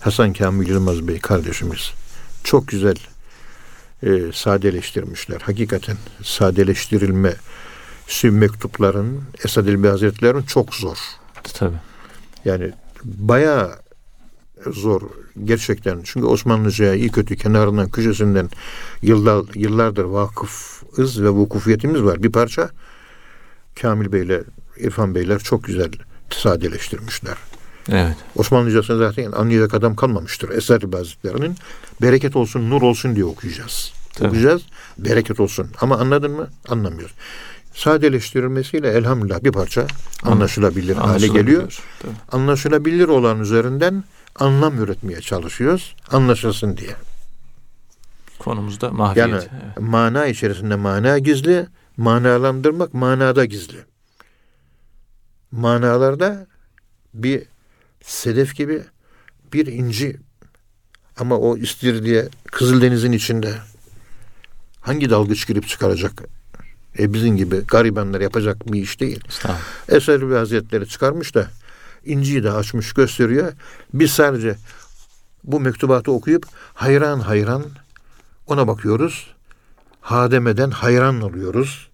[0.00, 1.92] Hasan Kamil Yılmaz Bey kardeşimiz
[2.44, 2.96] çok güzel
[4.02, 5.40] e, sadeleştirmişler.
[5.40, 7.34] Hakikaten sadeleştirilme
[8.22, 10.96] mektupların Esad Elbi Hazretleri'nin çok zor.
[11.54, 11.76] Tabii.
[12.44, 12.72] Yani
[13.04, 13.85] bayağı
[14.72, 15.02] zor
[15.44, 16.00] gerçekten.
[16.04, 18.50] Çünkü Osmanlıca'ya iyi kötü kenarından köşesinden
[19.02, 22.22] yıllar, yıllardır vakıfız ve vukufiyetimiz var.
[22.22, 22.70] Bir parça
[23.80, 24.42] Kamil Bey'le
[24.78, 25.90] İrfan Beyler çok güzel
[26.30, 27.36] sadeleştirmişler.
[27.88, 28.16] Evet.
[28.36, 30.48] Osmanlıcasını zaten anlayacak adam kalmamıştır.
[30.48, 31.56] Eser Hazretleri'nin
[32.02, 33.92] bereket olsun, nur olsun diye okuyacağız.
[34.14, 34.28] Tabii.
[34.28, 34.62] Okuyacağız,
[34.98, 35.68] bereket olsun.
[35.80, 36.48] Ama anladın mı?
[36.68, 37.14] Anlamıyoruz.
[37.74, 39.86] Sadeleştirilmesiyle elhamdülillah bir parça
[40.22, 41.44] anlaşılabilir hale Anlaşılabiliyor.
[41.44, 41.78] geliyor.
[42.02, 42.12] Tabii.
[42.32, 44.04] Anlaşılabilir olan üzerinden
[44.38, 45.96] anlam üretmeye çalışıyoruz.
[46.10, 46.96] Anlaşılsın diye.
[48.38, 49.28] Konumuzda mahviyet.
[49.28, 49.78] Yani Evet.
[49.80, 53.76] mana içerisinde mana gizli, manalandırmak manada gizli.
[55.50, 56.46] Manalarda
[57.14, 57.42] bir
[58.02, 58.82] sedef gibi
[59.52, 60.16] bir inci
[61.18, 63.54] ama o istiridye Kızıldeniz'in içinde
[64.80, 66.22] hangi dalgıç girip çıkaracak?
[66.98, 69.20] E bizim gibi garibanlar yapacak bir iş değil.
[69.88, 71.48] Eser Hazretleri çıkarmış da
[72.06, 73.52] inciyi de açmış gösteriyor.
[73.94, 74.56] Biz sadece
[75.44, 77.64] bu mektubatı okuyup hayran hayran
[78.46, 79.34] ona bakıyoruz.
[80.00, 81.88] Ha demeden hayran oluyoruz.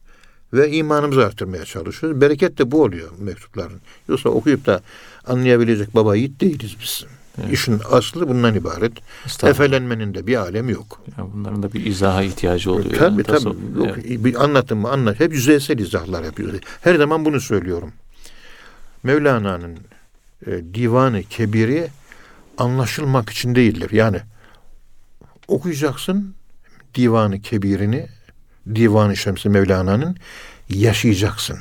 [0.52, 2.20] Ve imanımızı artırmaya çalışıyoruz.
[2.20, 3.80] Bereket de bu oluyor mektupların.
[4.08, 4.80] Yoksa okuyup da
[5.26, 7.04] anlayabilecek baba yiğit değiliz biz.
[7.40, 7.52] Evet.
[7.52, 8.92] İşin aslı bundan ibaret.
[9.42, 11.00] Efelenmenin de bir alemi yok.
[11.18, 12.94] Yani bunların da bir izaha ihtiyacı oluyor.
[12.94, 13.40] Tabii yani.
[13.40, 13.78] tabii.
[13.78, 14.24] Yok, evet.
[14.24, 15.20] bir anlatım mı anlat.
[15.20, 16.60] Hep yüzeysel izahlar yapıyoruz.
[16.80, 17.92] Her zaman bunu söylüyorum.
[19.02, 19.78] Mevlana'nın
[20.46, 21.88] e, divanı kebiri
[22.58, 23.90] anlaşılmak için değildir.
[23.90, 24.20] Yani
[25.48, 26.34] okuyacaksın
[26.94, 28.08] divanı kebirini,
[28.74, 30.16] divanı şemsi Mevlana'nın
[30.68, 31.58] yaşayacaksın.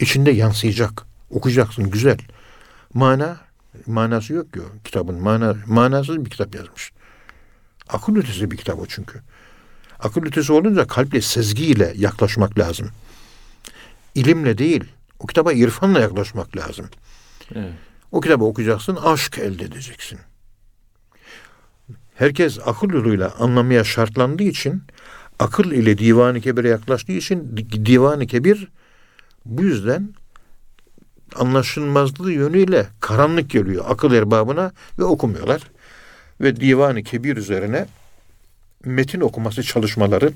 [0.00, 1.06] İçinde yansıyacak.
[1.30, 2.18] Okuyacaksın güzel.
[2.94, 3.40] Mana
[3.86, 5.14] manası yok ki kitabın.
[5.14, 6.92] Mana, manasız bir kitap yazmış.
[7.88, 9.20] Akıl ötesi bir kitap o çünkü.
[9.98, 12.90] Akıl ötesi olunca kalple, sezgiyle yaklaşmak lazım.
[14.14, 14.84] İlimle değil,
[15.18, 16.86] o kitaba irfanla yaklaşmak lazım.
[17.54, 17.72] Evet.
[18.12, 20.18] O kitabı okuyacaksın, aşk elde edeceksin.
[22.14, 24.82] Herkes akıl yoluyla anlamaya şartlandığı için,
[25.38, 28.68] akıl ile divan-ı kebire yaklaştığı için di- divan-ı kebir
[29.44, 30.14] bu yüzden
[31.34, 35.62] anlaşılmazlığı yönüyle karanlık geliyor akıl erbabına ve okumuyorlar.
[36.40, 37.86] Ve divan-ı kebir üzerine
[38.84, 40.32] metin okuması çalışmaları,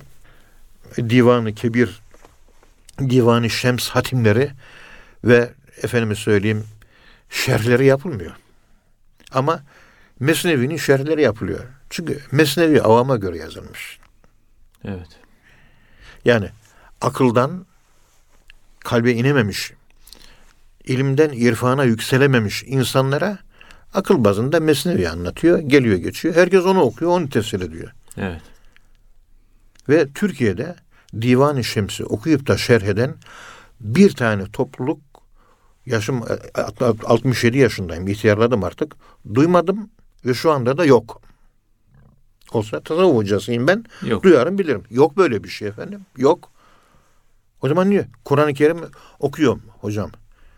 [0.97, 2.01] divan-ı kebir,
[2.99, 4.51] divan-ı şems hatimleri
[5.25, 5.51] ve
[5.83, 6.65] efendime söyleyeyim
[7.31, 8.37] şerhleri yapılmıyor.
[9.33, 9.63] Ama
[10.21, 11.65] Mesnevi'nin şerhleri yapılıyor.
[11.91, 13.99] Çünkü Mesnevi avama göre yazılmış.
[14.85, 15.09] Evet.
[16.25, 16.49] Yani
[17.01, 17.67] akıldan
[18.81, 19.73] kalbe inememiş,
[20.85, 23.39] ilimden irfana yükselememiş insanlara
[23.95, 26.35] akıl bazında Mesnevi anlatıyor, geliyor geçiyor.
[26.35, 27.93] Herkes onu okuyor, onu tefsir ediyor.
[28.17, 28.43] Evet.
[29.89, 30.77] Ve Türkiye'de
[31.21, 33.15] Divan-ı Şems'i okuyup da şerh eden
[33.81, 35.01] bir tane topluluk
[35.87, 36.61] yaşım e,
[37.05, 38.09] 67 yaşındayım.
[38.09, 38.97] ihtiyarladım artık.
[39.35, 39.91] Duymadım
[40.27, 41.23] ve şu anda da yok.
[42.53, 43.85] Olsa tasavvuf hocasıyım ben.
[44.03, 44.23] Yok.
[44.23, 44.83] Duyarım bilirim.
[44.91, 46.01] Yok böyle bir şey efendim.
[46.17, 46.51] Yok.
[47.63, 48.09] O zaman niye?
[48.25, 48.79] Kur'an-ı Kerim
[49.21, 50.11] okuyorum hocam.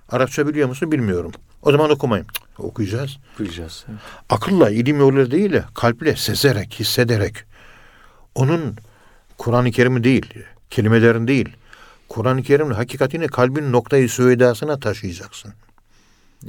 [0.08, 0.92] Arapça biliyor musun?
[0.92, 1.32] Bilmiyorum.
[1.62, 2.26] O zaman okumayın.
[2.26, 3.18] Cık, okuyacağız.
[3.34, 3.84] Okuyacağız.
[3.90, 4.00] Evet.
[4.30, 7.36] Akılla, ilim yoluyla değil de kalple, sezerek, hissederek.
[8.34, 8.76] Onun
[9.38, 10.34] Kur'an-ı Kerim'i değil,
[10.70, 11.56] kelimelerin değil.
[12.08, 15.52] Kur'an-ı Kerim'in hakikatini kalbin noktayı süvedasına taşıyacaksın.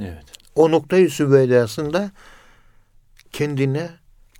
[0.00, 0.24] Evet.
[0.54, 2.10] O noktayı süvedasında
[3.32, 3.90] kendine,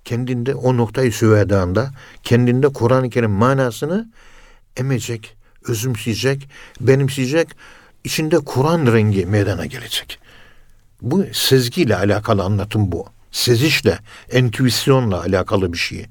[0.05, 1.91] kendinde o noktayı süvedanda,
[2.23, 4.11] kendinde Kur'an-ı Kerim manasını
[4.77, 6.49] emecek, özümseyecek,
[6.81, 7.47] benimseyecek,
[8.03, 10.19] içinde Kur'an rengi meydana gelecek.
[11.01, 13.05] Bu sezgiyle alakalı anlatım bu.
[13.31, 13.99] Sezişle,
[14.31, 16.05] entüisyonla alakalı bir şey.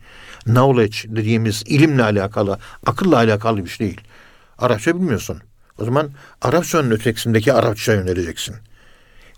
[0.44, 4.00] Knowledge dediğimiz ilimle alakalı, akılla alakalı bir şey değil.
[4.58, 5.42] Arapça bilmiyorsun.
[5.78, 6.10] O zaman
[6.42, 8.56] Arapçanın ötekisindeki Arapça yöneleceksin.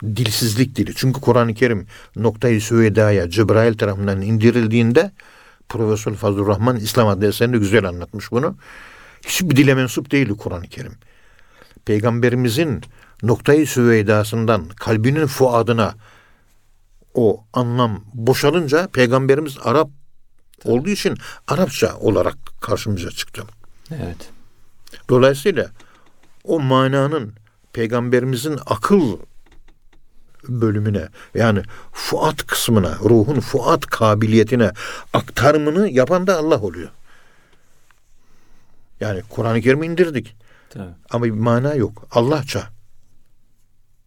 [0.02, 0.94] Dilsizlik dili.
[0.94, 5.12] Çünkü Kur'an-ı Kerim noktayı süvedaya Cebrail tarafından indirildiğinde
[5.68, 8.56] Profesör Fazlur Rahman İslam adlı eserinde güzel anlatmış bunu.
[9.26, 10.94] Hiçbir dile mensup değildi Kur'an-ı Kerim.
[11.84, 12.82] Peygamberimizin
[13.22, 15.94] noktayı süveydasından kalbinin fuadına
[17.14, 19.90] o anlam boşalınca peygamberimiz Arap
[20.64, 23.42] olduğu için Arapça olarak karşımıza çıktı.
[23.90, 24.30] Evet.
[25.08, 25.70] Dolayısıyla
[26.44, 27.32] o mananın
[27.72, 29.18] peygamberimizin akıl
[30.48, 34.72] bölümüne yani fuat kısmına, ruhun fuat kabiliyetine
[35.12, 36.88] aktarımını yapan da Allah oluyor.
[39.00, 40.36] Yani Kur'an-ı Kerim'i indirdik
[40.70, 40.90] Tabii.
[41.10, 42.06] ama bir mana yok.
[42.10, 42.68] Allahça.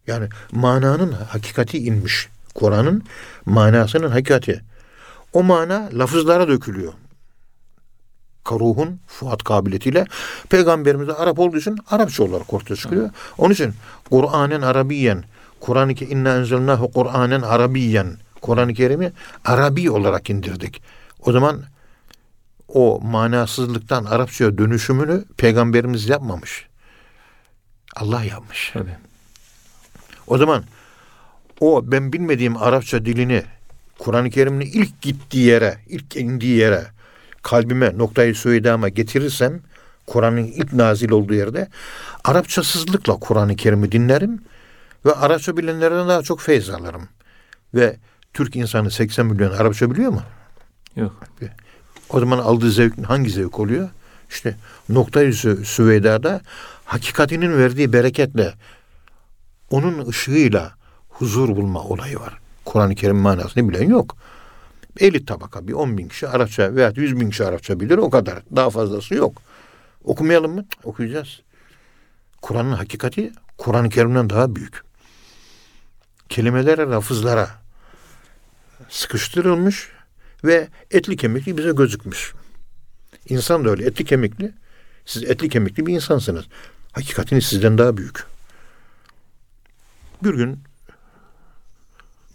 [0.08, 3.04] Yani mananın hakikati inmiş Kur'an'ın
[3.46, 4.62] manasının hakikati.
[5.34, 6.94] O mana lafızlara dökülüyor.
[8.44, 10.06] Karuhun Fuat kabiliyetiyle
[10.50, 13.10] Peygamberimiz de Arap olduğu için Arapça olarak ortaya çıkıyor.
[13.38, 13.74] Onun için
[14.10, 15.24] Kur'an'ın Arabiyen
[15.60, 19.12] Kur'an-ı Kerim inna enzelnahu Kur'anen Arabiyen Kur'an-ı Kerim'i
[19.46, 20.82] Arabi olarak indirdik.
[21.20, 21.64] O zaman
[22.68, 26.68] o manasızlıktan Arapçaya dönüşümünü peygamberimiz yapmamış.
[27.96, 28.72] Allah yapmış.
[28.74, 28.98] Tabii.
[30.28, 30.64] O zaman
[31.60, 33.44] o ben bilmediğim Arapça dilini
[34.00, 36.86] Kur'an-ı Kerim'in ilk gittiği yere, ilk indiği yere
[37.44, 39.60] kalbime noktayı söylediğime getirirsem
[40.08, 41.68] Kur'an'ın ilk nazil olduğu yerde
[42.24, 44.42] Arapçasızlıkla Kur'an-ı Kerim'i dinlerim
[45.06, 47.08] ve Arapça bilenlerden daha çok feyz alırım.
[47.74, 47.98] Ve
[48.34, 50.22] Türk insanı 80 milyon Arapça biliyor mu?
[50.96, 51.14] Yok.
[52.10, 53.90] O zaman aldığı zevk hangi zevk oluyor?
[54.30, 54.56] İşte
[54.90, 56.42] noktayı süveydada
[56.86, 58.54] hakikatinin verdiği bereketle
[59.70, 60.72] onun ışığıyla
[61.10, 62.40] huzur bulma olayı var.
[62.66, 64.16] Kur'an-ı Kerim manasını bilen yok.
[65.00, 68.44] Elit tabaka bir 10 bin kişi Arapça veya 100 bin kişi Arapça bilir o kadar.
[68.56, 69.42] Daha fazlası yok.
[70.04, 70.66] Okumayalım mı?
[70.84, 71.42] Okuyacağız.
[72.42, 74.84] Kur'an'ın hakikati Kur'an-ı Kerim'den daha büyük.
[76.30, 77.50] Kelimelere, lafızlara
[78.90, 79.90] sıkıştırılmış
[80.44, 82.34] ve etli kemikli bize gözükmüş.
[83.30, 84.54] İnsan da öyle etli kemikli.
[85.06, 86.46] Siz etli kemikli bir insansınız.
[86.92, 88.26] Hakikatini sizden daha büyük.
[90.24, 90.60] Bir gün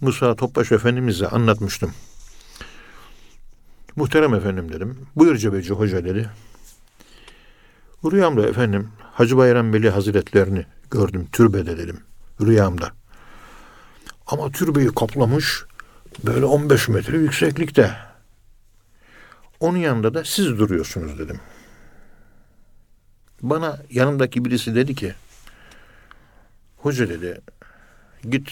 [0.01, 1.93] Musa Topbaş Efendimiz'e anlatmıştım.
[3.99, 4.99] Muhterem efendim dedim.
[5.17, 6.31] Buyur Cebeci Hoca dedi.
[8.05, 12.01] Rüyamda efendim Hacı Bayram Veli Hazretlerini gördüm türbede dedim.
[12.41, 12.93] Rüyamda.
[14.27, 15.65] Ama türbeyi kaplamış
[16.25, 17.97] böyle 15 metre yükseklikte.
[19.61, 21.41] Onun yanında da siz duruyorsunuz dedim.
[23.43, 25.15] Bana yanımdaki birisi dedi ki
[26.77, 27.41] Hoca dedi
[28.31, 28.51] git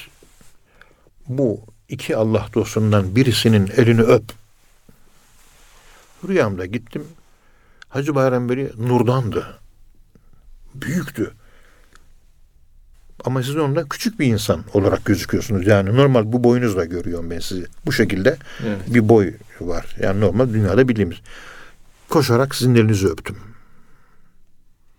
[1.28, 4.45] bu iki Allah dostundan birisinin elini öp.
[6.28, 7.04] Rüyamda gittim.
[7.88, 9.58] Hacı Bayram Veli nurdandı.
[10.74, 11.32] Büyüktü.
[13.24, 15.66] Ama siz onda küçük bir insan olarak gözüküyorsunuz.
[15.66, 17.66] Yani normal bu boyunuzla görüyorum ben sizi.
[17.86, 18.94] Bu şekilde evet.
[18.94, 19.96] bir boy var.
[20.00, 21.16] Yani normal dünyada bildiğimiz.
[22.08, 23.36] Koşarak sizin elinizi öptüm.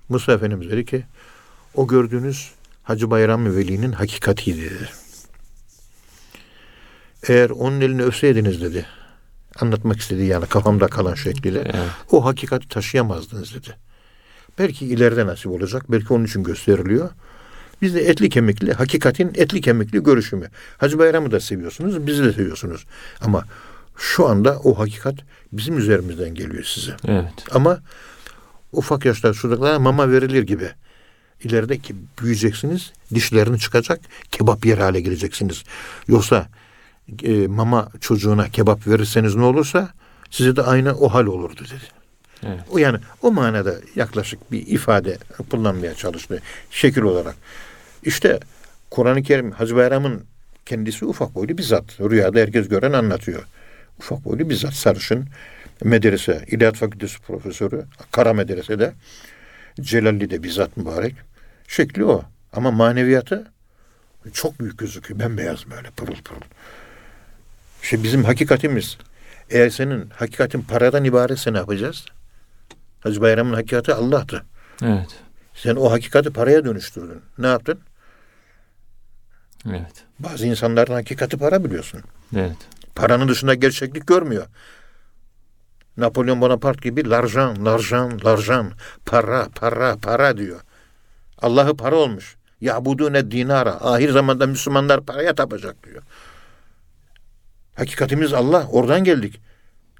[0.09, 1.05] Musa Efendimiz dedi ki
[1.73, 2.51] o gördüğünüz
[2.83, 4.89] Hacı Bayram Veli'nin hakikatiydi dedi.
[7.27, 8.85] Eğer onun elini öpseydiniz dedi.
[9.61, 11.59] Anlatmak istedi yani kafamda kalan şekliyle.
[11.59, 11.89] Evet.
[12.11, 13.75] O hakikati taşıyamazdınız dedi.
[14.59, 15.91] Belki ileride nasip olacak.
[15.91, 17.09] Belki onun için gösteriliyor.
[17.81, 20.49] Biz de etli kemikli, hakikatin etli kemikli görüşümü.
[20.77, 22.85] Hacı Bayram'ı da seviyorsunuz, bizi de seviyorsunuz.
[23.21, 23.45] Ama
[23.97, 25.15] şu anda o hakikat
[25.51, 26.95] bizim üzerimizden geliyor size.
[27.07, 27.33] Evet.
[27.51, 27.79] Ama
[28.71, 30.69] ufak yaşta çocuklara mama verilir gibi.
[31.43, 33.99] İleride ki büyüyeceksiniz, dişlerini çıkacak,
[34.31, 35.63] kebap yer hale geleceksiniz.
[36.07, 36.47] Yoksa
[37.23, 39.89] e, mama çocuğuna kebap verirseniz ne olursa
[40.31, 41.97] size de aynı o hal olurdu dedi.
[42.43, 42.59] Evet.
[42.71, 45.17] O yani o manada yaklaşık bir ifade
[45.51, 46.41] kullanmaya çalıştı
[46.71, 47.35] şekil olarak.
[48.03, 48.39] İşte
[48.89, 50.23] Kur'an-ı Kerim Hacı Bayram'ın
[50.65, 51.99] kendisi ufak boylu bir zat.
[51.99, 53.43] Rüyada herkes gören anlatıyor.
[53.99, 55.25] Ufak boylu bir zat sarışın
[55.83, 58.93] medrese, İlahiyat Fakültesi profesörü, Kara Medrese'de
[59.81, 61.15] Celalli'de bizzat mübarek.
[61.67, 62.23] Şekli o.
[62.53, 63.51] Ama maneviyatı
[64.33, 65.19] çok büyük gözüküyor.
[65.19, 66.41] Bembeyaz böyle pırıl pırıl.
[67.87, 68.97] İşte bizim hakikatimiz.
[69.49, 72.05] Eğer senin hakikatin paradan ibaretse ne yapacağız?
[72.99, 74.45] Hacı Bayram'ın hakikati Allah'tı.
[74.83, 75.15] Evet.
[75.53, 77.21] Sen o hakikati paraya dönüştürdün.
[77.37, 77.79] Ne yaptın?
[79.69, 80.05] Evet.
[80.19, 82.01] Bazı insanların hakikati para biliyorsun.
[82.35, 82.57] Evet.
[82.95, 84.47] Paranın dışında gerçeklik görmüyor.
[85.97, 88.71] Napolyon Bonaparte gibi larjan, larjan, larjan,
[89.05, 90.59] para, para, para diyor.
[91.41, 92.35] Allah'ı para olmuş.
[92.61, 93.71] Ya ne dinara.
[93.71, 96.03] Ahir zamanda Müslümanlar paraya tapacak diyor.
[97.77, 98.67] Hakikatimiz Allah.
[98.71, 99.39] Oradan geldik.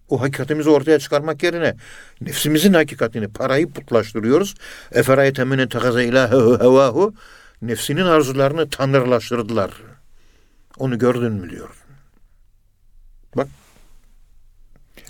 [0.09, 1.75] O hakikatimizi ortaya çıkarmak yerine
[2.21, 4.55] nefsimizin hakikatini, parayı putlaştırıyoruz.
[4.91, 7.13] Eferayete mine tekaze ilahehu hevahu
[7.61, 9.71] nefsinin arzularını tanrılaştırdılar.
[10.77, 11.69] Onu gördün mü diyor.
[13.37, 13.47] Bak.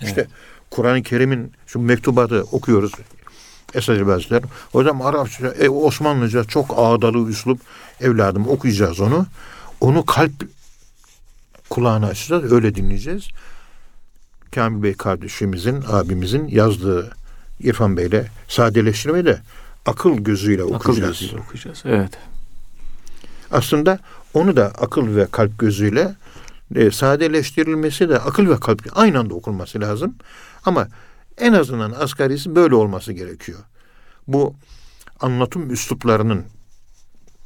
[0.02, 0.28] İşte evet.
[0.70, 2.92] Kur'an-ı Kerim'in şu mektubatı okuyoruz.
[3.74, 4.44] Esad Hazretleri.
[4.72, 7.60] Hocam Arapça, e, Osmanlıca çok ağdalı üslup
[8.00, 9.26] evladım okuyacağız onu.
[9.80, 10.32] Onu kalp
[11.70, 12.52] kulağına açacağız.
[12.52, 13.28] Öyle dinleyeceğiz.
[14.54, 17.10] Kamil Bey kardeşimizin, abimizin yazdığı
[17.60, 19.40] İrfan Bey'le sadeleştirmeyi de
[19.86, 20.98] akıl gözüyle okuyacağız.
[20.98, 21.82] Akıl gözüyle okuyacağız.
[21.84, 22.18] Evet.
[23.50, 23.98] Aslında
[24.34, 26.14] onu da akıl ve kalp gözüyle
[26.74, 30.14] e, sadeleştirilmesi de akıl ve kalp aynı anda okunması lazım.
[30.64, 30.88] Ama
[31.38, 33.58] en azından asgarisi böyle olması gerekiyor.
[34.28, 34.54] Bu
[35.20, 36.44] anlatım üsluplarının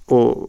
[0.09, 0.49] o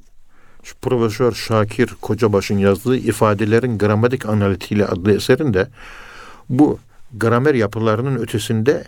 [0.64, 5.68] Şu Profesör Şakir Kocabaş'ın yazdığı ifadelerin gramatik analitiğiyle adlı eserinde
[6.50, 6.80] bu
[7.14, 8.84] gramer yapılarının ötesinde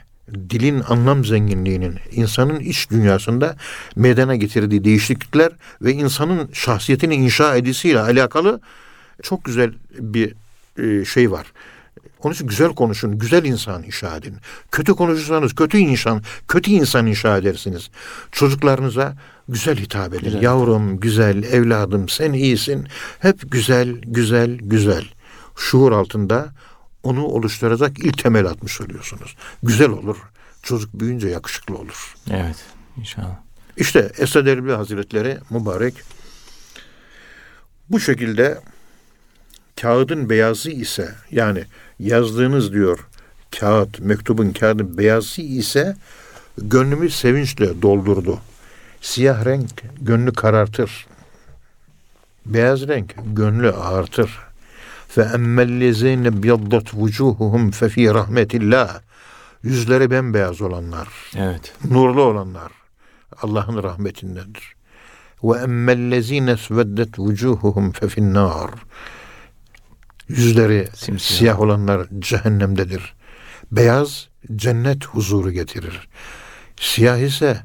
[0.50, 3.56] dilin anlam zenginliğinin insanın iç dünyasında
[3.96, 5.52] meydana getirdiği değişiklikler
[5.82, 8.62] ve insanın şahsiyetini inşa edisiyle alakalı
[9.24, 10.34] çok güzel bir
[10.78, 11.46] e, şey var.
[12.26, 14.38] Onun için güzel konuşun, güzel insan inşa edin.
[14.72, 17.90] Kötü konuşursanız kötü insan, kötü insan inşa edersiniz.
[18.32, 19.16] Çocuklarınıza
[19.50, 20.26] güzel hitap edin.
[20.26, 20.42] Güzel.
[20.42, 22.88] Yavrum, güzel, evladım, sen iyisin.
[23.20, 25.06] Hep güzel, güzel, güzel.
[25.56, 26.54] Şuur altında
[27.04, 29.36] onu oluşturacak ilk temel atmış oluyorsunuz.
[29.64, 30.18] Güzel olur.
[30.64, 32.16] Çocuk büyüyünce yakışıklı olur.
[32.32, 32.58] Evet.
[32.98, 33.36] İnşallah.
[33.78, 35.94] İşte Esad Erbil Hazretleri mübarek
[37.90, 38.62] bu şekilde
[39.82, 41.64] kağıdın beyazı ise yani
[42.00, 43.00] yazdığınız diyor
[43.60, 45.96] kağıt, mektubun kağıdın beyazı ise
[46.58, 48.40] gönlümü sevinçle doldurdu.
[49.02, 51.08] Siyah renk gönlü karartır.
[52.46, 54.40] Beyaz renk gönlü ağartır.
[55.08, 59.00] Fe emmellezine biyaddat vucuhuhum fe fi rahmetillah.
[59.64, 61.74] Yüzleri bembeyaz olanlar, Evet.
[61.90, 62.72] nurlu olanlar
[63.42, 64.76] Allah'ın rahmetindendir.
[65.44, 68.72] Ve emmellezine sveddet vucuhuhum fe finnar.
[70.30, 71.40] Yüzleri Simsiyah.
[71.40, 73.14] siyah olanlar cehennemdedir.
[73.72, 76.08] Beyaz cennet huzuru getirir.
[76.80, 77.58] Siyah ise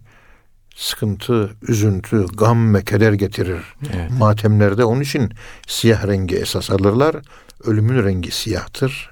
[0.76, 3.62] sıkıntı, üzüntü, gam ve keder getirir.
[3.94, 4.11] Evet.
[4.11, 5.32] Matemlerde onun için
[5.66, 7.16] siyah rengi esas alırlar.
[7.64, 9.11] Ölümün rengi siyahtır.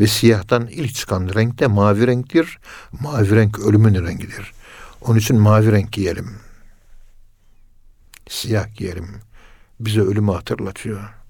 [0.00, 2.58] Ve siyahtan ilk çıkan renk de mavi renktir.
[3.00, 4.52] Mavi renk ölümün rengidir.
[5.00, 6.30] Onun için mavi renk giyelim.
[8.28, 9.08] Siyah giyelim.
[9.80, 11.21] Bize ölümü hatırlatıyor.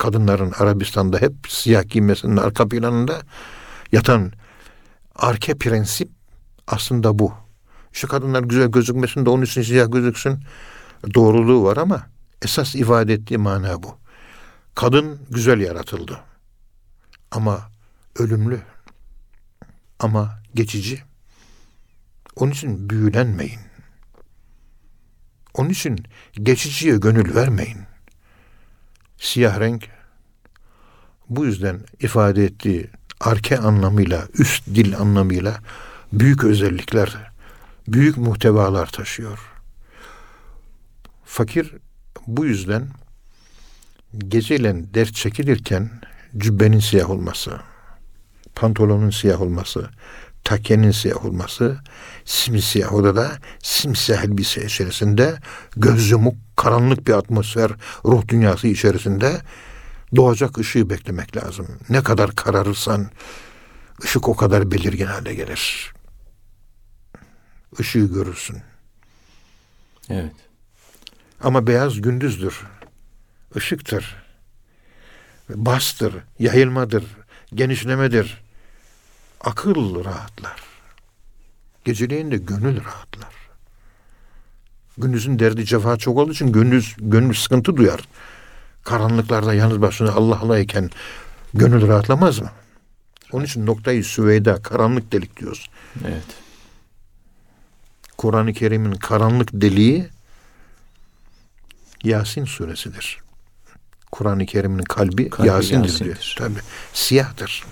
[0.00, 3.20] Kadınların Arabistan'da hep siyah giymesinin arka planında
[3.92, 4.32] yatan
[5.14, 6.08] arke prensip
[6.66, 7.32] aslında bu.
[7.92, 10.40] İşte kadınlar güzel gözükmesin de onun için siyah gözüksün
[11.14, 12.06] doğruluğu var ama
[12.42, 13.96] esas ifade ettiği mana bu.
[14.74, 16.20] Kadın güzel yaratıldı.
[17.30, 17.70] Ama
[18.18, 18.60] ölümlü.
[19.98, 21.02] Ama geçici.
[22.36, 23.60] Onun için büyülenmeyin.
[25.54, 25.98] Onun için
[26.32, 27.89] geçiciye gönül vermeyin.
[29.20, 29.88] Siyah renk
[31.28, 32.90] bu yüzden ifade ettiği
[33.20, 35.58] arke anlamıyla, üst dil anlamıyla
[36.12, 37.30] büyük özellikler,
[37.88, 39.38] büyük muhtevalar taşıyor.
[41.24, 41.74] Fakir
[42.26, 42.88] bu yüzden
[44.18, 45.90] geceyle dert çekilirken
[46.38, 47.60] cübbenin siyah olması,
[48.54, 49.90] pantolonun siyah olması,
[50.44, 51.78] takenin siyah olması,
[52.24, 53.32] simsiyah odada,
[53.62, 55.38] simsiyah elbise içerisinde,
[55.76, 57.70] göz yumuk, karanlık bir atmosfer,
[58.04, 59.40] ruh dünyası içerisinde
[60.16, 61.66] doğacak ışığı beklemek lazım.
[61.88, 63.10] Ne kadar kararırsan
[64.04, 65.92] ışık o kadar belirgin hale gelir.
[67.78, 68.62] Işığı görürsün.
[70.10, 70.34] Evet.
[71.40, 72.60] Ama beyaz gündüzdür.
[73.56, 74.16] Işıktır.
[75.48, 77.04] Bastır, yayılmadır,
[77.54, 78.49] genişlemedir.
[79.40, 80.60] Akıl rahatlar.
[81.84, 83.34] Geceleyin de gönül rahatlar.
[84.98, 88.00] Gündüzün derdi cefa çok olduğu için gündüz gönül sıkıntı duyar.
[88.84, 90.90] Karanlıklarda yalnız başına Allah Allah iken
[91.54, 92.50] gönül rahatlamaz mı?
[93.32, 95.70] Onun için noktayı süveyda, karanlık delik diyoruz.
[96.04, 96.24] Evet.
[98.18, 100.08] Kur'an-ı Kerim'in karanlık deliği
[102.04, 103.18] Yasin suresidir.
[104.12, 106.04] Kur'an-ı Kerim'in kalbi, Kalbi Yasin'dir, Yasin'dir.
[106.04, 106.34] diyor.
[106.38, 106.60] Tabii.
[106.92, 107.64] Siyahtır.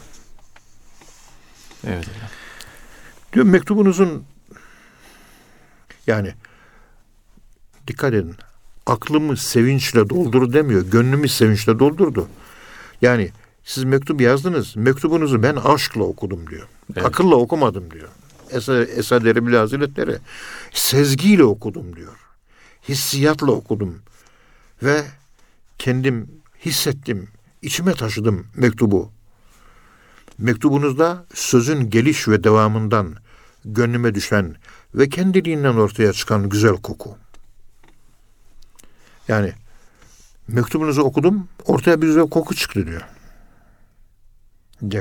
[1.86, 2.06] Evet.
[3.32, 4.24] Diyor mektubunuzun
[6.06, 6.34] yani
[7.86, 8.36] dikkat edin.
[8.86, 10.82] Aklımı sevinçle doldur demiyor.
[10.82, 12.28] Gönlümü sevinçle doldurdu.
[13.02, 13.30] Yani
[13.64, 14.76] siz mektup yazdınız.
[14.76, 16.68] Mektubunuzu ben aşkla okudum diyor.
[16.92, 17.06] Evet.
[17.06, 18.08] Akılla okumadım diyor.
[18.50, 20.16] Esad, Esad Erbil Hazretleri
[20.72, 22.16] sezgiyle okudum diyor.
[22.88, 23.98] Hissiyatla okudum.
[24.82, 25.04] Ve
[25.78, 26.30] kendim
[26.64, 27.28] hissettim.
[27.62, 29.10] içime taşıdım mektubu.
[30.38, 33.14] Mektubunuzda sözün geliş ve devamından
[33.64, 34.54] gönlüme düşen
[34.94, 37.16] ve kendiliğinden ortaya çıkan güzel koku.
[39.28, 39.52] Yani
[40.48, 43.02] mektubunuzu okudum, ortaya bir güzel koku çıktı diyor.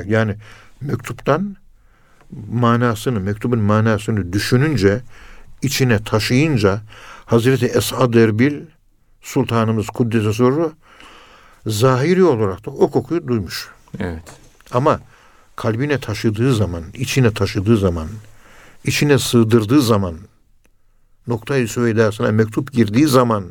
[0.06, 0.36] Yani
[0.80, 1.56] mektuptan
[2.50, 5.00] manasını, mektubun manasını düşününce,
[5.62, 6.80] içine taşıyınca
[7.26, 8.62] Hazreti Esad Erbil
[9.22, 10.72] Sultanımız Kuddise Sırrı
[11.66, 13.68] zahiri olarak da o kokuyu duymuş.
[13.98, 14.22] Evet.
[14.70, 15.00] Ama
[15.58, 18.08] kalbine taşıdığı zaman, içine taşıdığı zaman,
[18.84, 20.14] içine sığdırdığı zaman,
[21.26, 23.44] noktayı süveydasına mektup girdiği zaman,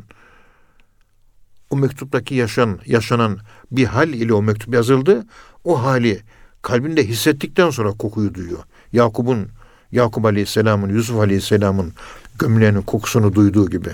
[1.69, 3.37] o mektuptaki yaşan, yaşanan
[3.71, 5.25] bir hal ile o mektup yazıldı.
[5.63, 6.21] O hali
[6.61, 8.63] kalbinde hissettikten sonra kokuyu duyuyor.
[8.93, 9.47] Yakup'un,
[9.91, 11.93] Yakup Aleyhisselam'ın, Yusuf Aleyhisselam'ın
[12.39, 13.89] gömleğinin kokusunu duyduğu gibi.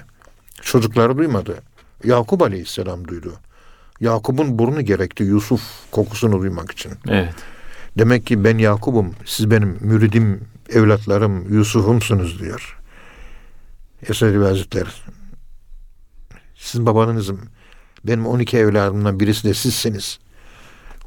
[0.62, 1.56] Çocukları duymadı.
[2.04, 3.34] Yakup Aleyhisselam duydu.
[4.00, 5.62] Yakup'un burnu gerekti Yusuf
[5.92, 6.92] kokusunu duymak için.
[7.08, 7.53] Evet.
[7.98, 12.80] Demek ki ben Yakup'um, siz benim müridim, evlatlarım, Yusuf'umsunuz diyor.
[14.10, 14.90] Esad-ı Hazretleri.
[16.56, 17.42] Sizin babanızım.
[18.04, 20.20] Benim 12 evladımdan birisi de sizsiniz.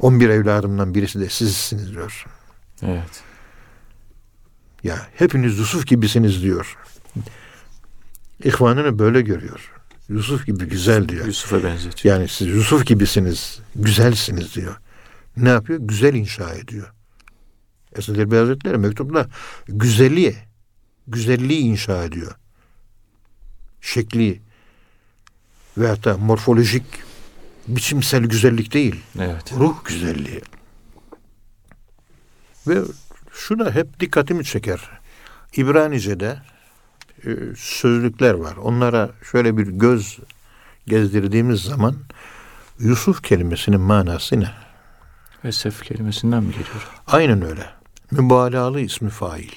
[0.00, 2.26] 11 evladımdan birisi de sizsiniz diyor.
[2.82, 3.22] Evet.
[4.82, 6.76] Ya hepiniz Yusuf gibisiniz diyor.
[8.44, 9.72] İhvanını böyle görüyor.
[10.08, 11.26] Yusuf gibi güzel diyor.
[11.26, 12.14] Yusuf'a benzetiyor.
[12.14, 14.76] Yani siz Yusuf gibisiniz, güzelsiniz diyor.
[15.36, 15.78] Ne yapıyor?
[15.82, 16.92] Güzel inşa ediyor.
[17.96, 19.28] Esad Erbil Hazretleri mektupla
[19.68, 20.36] güzelliği,
[21.06, 22.34] güzelliği inşa ediyor.
[23.80, 24.40] Şekli
[25.78, 26.84] ve hatta morfolojik,
[27.68, 29.02] biçimsel güzellik değil.
[29.18, 29.52] Evet.
[29.52, 30.42] Ruh güzelliği.
[32.66, 32.82] Ve
[33.32, 34.90] şu da hep dikkatimi çeker.
[35.56, 36.38] İbranice'de
[37.26, 38.56] e, sözlükler var.
[38.56, 40.18] Onlara şöyle bir göz
[40.86, 41.96] gezdirdiğimiz zaman
[42.78, 44.65] Yusuf kelimesinin manası ne?
[45.44, 46.88] Esef kelimesinden mi geliyor?
[47.06, 47.66] Aynen öyle.
[48.10, 49.50] Mübalağalı ismi fail.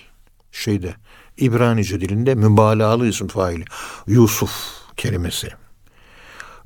[0.51, 0.95] Şeyde
[1.37, 3.61] İbranice dilinde mübalağalı ismi fail.
[4.07, 4.51] Yusuf
[4.97, 5.47] kelimesi.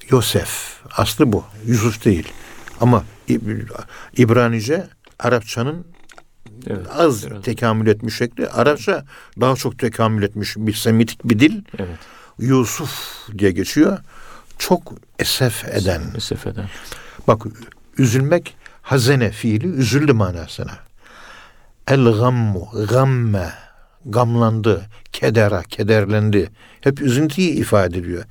[0.10, 0.80] Yosef.
[0.98, 1.44] Aslı bu.
[1.66, 2.28] Yusuf değil.
[2.82, 3.70] Ama İb-
[4.18, 4.88] İbranice
[5.20, 5.88] Arapçanın
[6.68, 6.88] Evet.
[6.92, 7.44] az biraz.
[7.44, 8.48] tekamül etmiş şekli.
[8.50, 9.06] Arapça
[9.42, 11.62] daha çok tekamül etmiş bir semitik bir dil.
[11.80, 11.98] Evet.
[12.40, 12.92] Yusuf
[13.38, 13.98] diye geçiyor.
[14.60, 16.02] Çok esef eden.
[16.16, 16.70] Esef eden.
[17.28, 17.42] Bak
[17.98, 20.78] üzülmek hazene fiili üzüldü manasına.
[21.88, 23.54] El gammu gamme
[24.06, 24.82] gamlandı,
[25.12, 26.50] kedera, kederlendi.
[26.82, 28.24] Hep üzüntüyü ifade ediyor.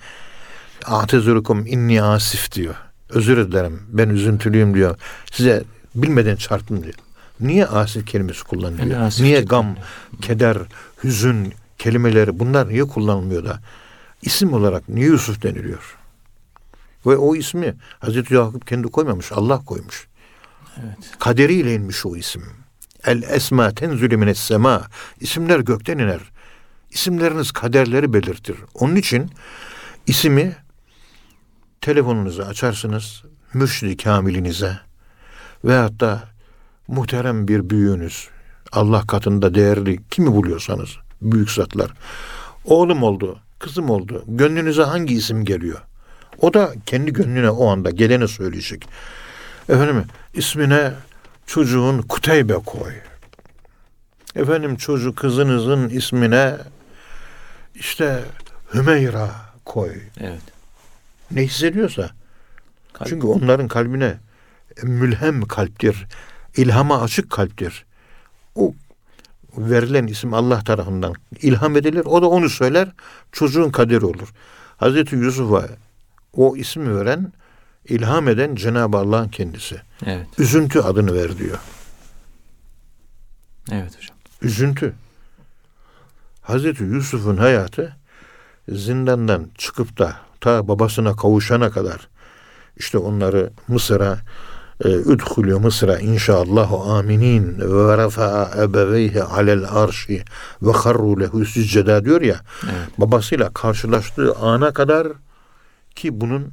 [0.84, 2.74] Atezurukum inni asif diyor.
[3.08, 4.96] Özür dilerim ben üzüntülüyüm diyor.
[5.32, 6.94] Size bilmeden çarptım diyor.
[7.40, 8.86] Niye asif kelimesi kullanılıyor?
[8.86, 9.76] Yani asif niye gam,
[10.22, 10.56] keder,
[11.04, 13.60] hüzün kelimeleri bunlar niye kullanılmıyor da?
[14.22, 15.98] İsim olarak niye Yusuf deniliyor?
[17.06, 20.08] Ve o ismi Hazreti Yakup kendi koymamış, Allah koymuş.
[21.18, 22.42] Kaderiyle inmiş o isim.
[23.04, 24.82] El esma tenzülü sema.
[25.20, 26.20] İsimler gökten iner.
[26.90, 28.56] İsimleriniz kaderleri belirtir.
[28.74, 29.30] Onun için
[30.06, 30.56] ismi
[31.80, 33.22] telefonunuzu açarsınız
[33.54, 34.78] mürşidi kamilinize
[35.64, 36.22] veyahut da
[36.88, 38.28] muhterem bir büyüğünüz
[38.72, 40.90] Allah katında değerli kimi buluyorsanız
[41.22, 41.92] büyük zatlar
[42.64, 45.78] oğlum oldu kızım oldu gönlünüze hangi isim geliyor
[46.38, 48.88] o da kendi gönlüne o anda geleni söyleyecek
[49.72, 50.04] efendim
[50.34, 50.92] ismine
[51.46, 52.92] çocuğun Kuteybe koy
[54.36, 56.56] efendim çocuk kızınızın ismine
[57.74, 58.24] işte
[58.74, 59.30] Hümeyra
[59.64, 60.42] koy Evet.
[61.30, 62.10] ne hissediyorsa.
[62.92, 63.08] Kalp.
[63.08, 64.16] Çünkü onların kalbine
[64.82, 66.06] mülhem kalptir.
[66.56, 67.84] ilhama açık kalptir.
[68.54, 68.74] O
[69.56, 72.02] verilen isim Allah tarafından ilham edilir.
[72.04, 72.88] O da onu söyler.
[73.32, 74.28] Çocuğun kaderi olur.
[74.76, 75.68] Hazreti Yusuf'a
[76.36, 77.32] o ismi veren,
[77.88, 79.80] ilham eden Cenab-ı Allah'ın kendisi.
[80.06, 80.26] Evet.
[80.38, 81.58] Üzüntü adını ver diyor.
[83.72, 84.16] Evet hocam.
[84.42, 84.94] Üzüntü.
[86.42, 87.96] Hazreti Yusuf'un hayatı
[88.68, 92.08] zindandan çıkıp da ta babasına kavuşana kadar
[92.76, 94.18] işte onları Mısır'a
[94.84, 100.24] e, üdhulü Mısır'a inşallah aminin ve rafa'a ebeveyhi alel arşi
[100.62, 102.98] ve harru lehu sücceda diyor ya Evet.
[102.98, 105.08] babasıyla karşılaştığı ana kadar
[105.94, 106.52] ki bunun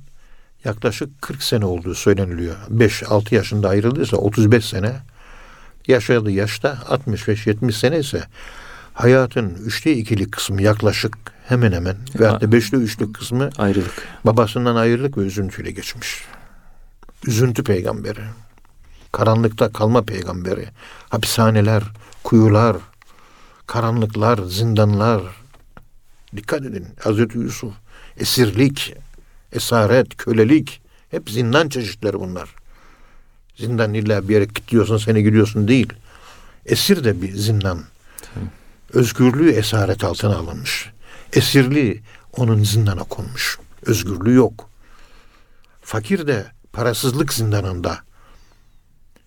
[0.66, 2.56] yaklaşık 40 sene olduğu söyleniliyor.
[2.72, 4.96] 5-6 yaşında ayrıldıysa 35 sene
[5.88, 8.24] yaşadığı yaşta 65-70 sene ise
[8.94, 14.08] hayatın üçte ikili kısmı yaklaşık hemen hemen ve hatta beşli üçlük kısmı Ayrılık.
[14.26, 16.26] babasından ayrılık ve üzüntüyle geçmiş.
[17.28, 18.22] Üzüntü peygamberi.
[19.12, 20.66] Karanlıkta kalma peygamberi.
[21.10, 21.84] Hapishaneler,
[22.24, 22.78] kuyular,
[23.68, 25.22] karanlıklar, zindanlar.
[26.36, 26.88] Dikkat edin.
[27.04, 27.74] Hazreti Yusuf
[28.18, 28.96] esirlik,
[29.52, 30.82] esaret, kölelik
[31.12, 32.56] hep zindan çeşitleri bunlar.
[33.56, 35.94] Zindan illa bir yere gidiyorsun seni gidiyorsun değil.
[36.66, 37.84] Esir de bir zindan.
[38.94, 40.90] Özgürlüğü esaret altına alınmış.
[41.34, 42.02] Esirliği
[42.38, 43.60] onun zindana konmuş.
[43.86, 44.70] Özgürlüğü yok.
[45.82, 48.00] Fakir de parasızlık zindanında.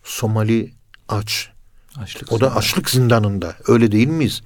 [0.04, 0.72] Somali
[1.08, 1.50] aç.
[1.96, 2.32] Açlık.
[2.32, 3.56] O da açlık zindanında.
[3.68, 4.42] Öyle değil miyiz?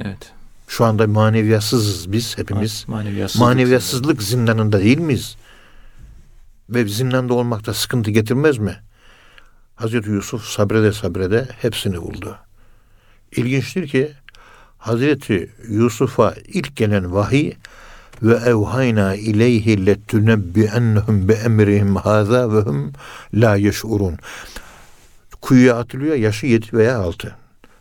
[0.00, 0.32] Evet.
[0.66, 2.84] Şu anda maneviyatsızız biz hepimiz.
[2.88, 3.46] Maneviyatsızlık.
[3.46, 5.36] Maneviyatsızlık zindanında değil miyiz?
[6.70, 8.76] Ve zindanda olmakta sıkıntı getirmez mi?
[9.74, 12.38] Hazreti Yusuf sabrede sabrede hepsini buldu.
[13.36, 14.12] İlginçtir ki
[14.78, 17.52] Hazreti Yusuf'a ilk gelen vahiy
[18.22, 22.92] ve evhayna ileyhi letunebbi'ennehum bi emrihim haza ve hum
[23.34, 24.16] la yeş'urun.
[25.40, 27.36] Kuyuya atılıyor yaşı yedi veya altı.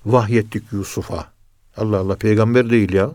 [0.06, 1.35] Vahyettik Yusuf'a.
[1.78, 3.12] Allah Allah peygamber değil ya.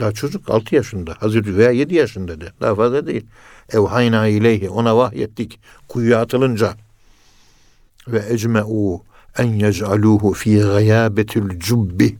[0.00, 1.14] Daha çocuk 6 yaşında.
[1.18, 2.52] Hazreti veya 7 yaşında de.
[2.60, 3.26] Daha fazla değil.
[3.72, 4.70] Evhayna ileyhi.
[4.70, 5.60] Ona vahyettik.
[5.88, 6.74] Kuyuya atılınca.
[8.08, 9.02] Ve ecme'u
[9.38, 12.16] en yec'aluhu fi gıyabetil cubbi.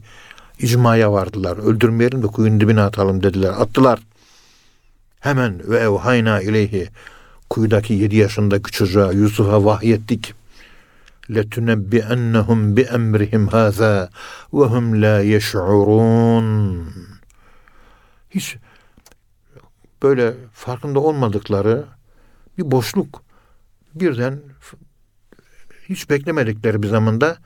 [0.59, 1.57] İcmaya vardılar.
[1.57, 3.49] Öldürmeyelim de kuyunun dibine atalım dediler.
[3.49, 3.99] Attılar.
[5.19, 6.89] Hemen ve evhayna ileyhi.
[7.49, 10.33] Kuyudaki 7 yaşındaki çocuğa Yusuf'a vahyettik.
[11.36, 13.94] لَتُنَبِّئَنَّهُمْ بِأَمْرِهِمْ هَذَا
[14.52, 16.84] وَهُمْ لَا يَشْعُرُونَ
[18.30, 18.56] Hiç
[20.02, 21.84] böyle farkında olmadıkları
[22.58, 23.22] bir boşluk
[23.94, 24.40] birden
[25.88, 27.38] hiç beklemedikleri bir zamanda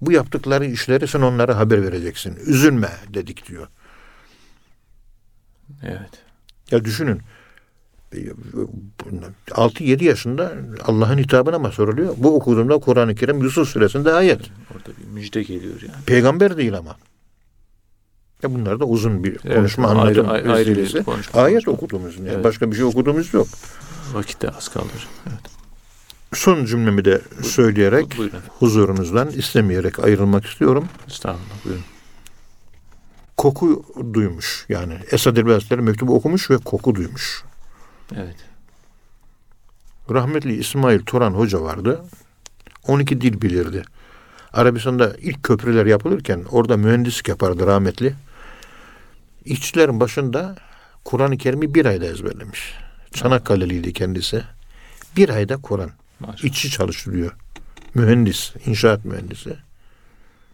[0.00, 2.36] bu yaptıkları işleri sen onlara haber vereceksin.
[2.46, 3.68] Üzülme dedik diyor.
[5.82, 6.10] Evet.
[6.70, 7.20] Ya düşünün
[9.51, 10.53] 6-7 yaşında
[10.85, 12.13] Allah'ın hitabına mı soruluyor?
[12.17, 14.41] Bu okuduğumda Kur'an-ı Kerim Yusuf suresinde ayet.
[14.75, 16.03] Orada bir müjde geliyor yani.
[16.05, 16.95] Peygamber değil ama.
[18.43, 21.73] Ya bunlar da uzun bir Evet, konuşma anlatım ayrı- ayrı bir konuşma, Ayet konuşma.
[21.73, 22.29] okuduğumuz yani.
[22.29, 22.43] Evet.
[22.43, 23.47] Başka bir şey okuduğumuz yok.
[24.13, 25.09] Vakit de az kaldı hocam.
[25.27, 25.39] Evet.
[26.33, 30.85] Son cümlemi de söyleyerek Buyurun huzurunuzdan istemeyerek ayrılmak istiyorum.
[31.07, 31.65] Estağfurullah.
[31.65, 31.83] Buyurun.
[33.37, 34.65] Koku duymuş.
[34.69, 37.43] Yani Esad Erbil Hazretleri mektubu okumuş ve koku duymuş.
[38.15, 38.35] Evet.
[40.09, 42.05] Rahmetli İsmail Turan Hoca vardı.
[42.87, 43.83] 12 dil bilirdi.
[44.53, 48.15] Arabistan'da ilk köprüler yapılırken orada mühendislik yapardı rahmetli.
[49.45, 50.55] İşçilerin başında
[51.05, 52.73] Kur'an-ı Kerim'i bir ayda ezberlemiş.
[53.13, 54.43] Çanakkale'liydi kendisi.
[55.17, 55.91] Bir ayda Kur'an.
[56.43, 57.35] İşçi çalıştırıyor.
[57.95, 59.57] Mühendis, inşaat mühendisi.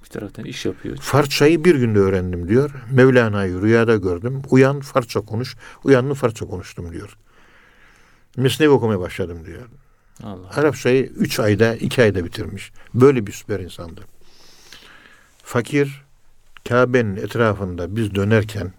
[0.04, 0.98] Bir taraftan iş yapıyor.
[0.98, 2.72] Farsçayı bir günde öğrendim diyor.
[2.92, 4.42] Mevlana'yı rüyada gördüm.
[4.50, 5.56] Uyan Farsça konuş.
[5.84, 7.18] Uyanlı Farsça konuştum diyor.
[8.36, 9.62] Mesnevi okumaya başladım diyor.
[10.24, 10.50] Allah.
[10.50, 12.72] Arapçayı üç ayda, iki ayda bitirmiş.
[12.94, 14.02] Böyle bir süper insandı.
[15.44, 16.04] Fakir,
[16.68, 18.74] Kabe'nin etrafında biz dönerken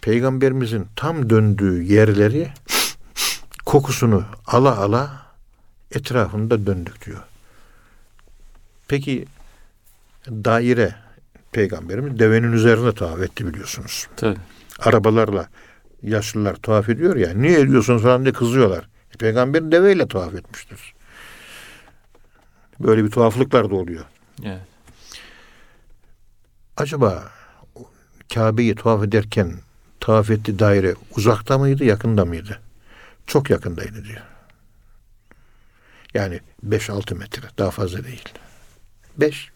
[0.00, 2.50] Peygamberimizin tam döndüğü yerleri
[3.66, 5.26] kokusunu ala ala
[5.90, 7.22] etrafında döndük diyor.
[8.88, 9.26] Peki
[10.26, 10.94] daire
[11.52, 14.08] peygamberimiz devenin üzerinde tavaf etti biliyorsunuz.
[14.16, 14.38] Tabii.
[14.78, 15.48] Arabalarla
[16.02, 17.34] yaşlılar tavaf ediyor ya.
[17.34, 18.88] Niye ediyorsunuz falan diye kızıyorlar.
[19.14, 20.94] E, peygamber deveyle tavaf etmiştir.
[22.80, 24.04] Böyle bir tuhaflıklar da oluyor.
[24.44, 24.60] Evet.
[26.76, 27.30] Acaba
[28.34, 29.52] Kabe'yi tavaf ederken
[30.00, 32.60] tavaf ettiği daire uzakta mıydı, yakında mıydı?
[33.26, 34.22] Çok yakındaydı diyor.
[36.14, 38.28] Yani 5-6 metre, daha fazla değil.
[39.20, 39.48] 5-6,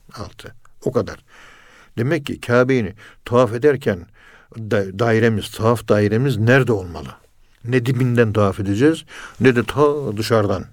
[0.84, 1.18] o kadar.
[1.98, 2.94] Demek ki Kabe'yi
[3.24, 4.06] tavaf ederken
[4.54, 7.08] da- dairemiz, tavaf dairemiz nerede olmalı?
[7.64, 9.04] Ne dibinden tavaf edeceğiz,
[9.40, 10.64] ne de ta dışarıdan.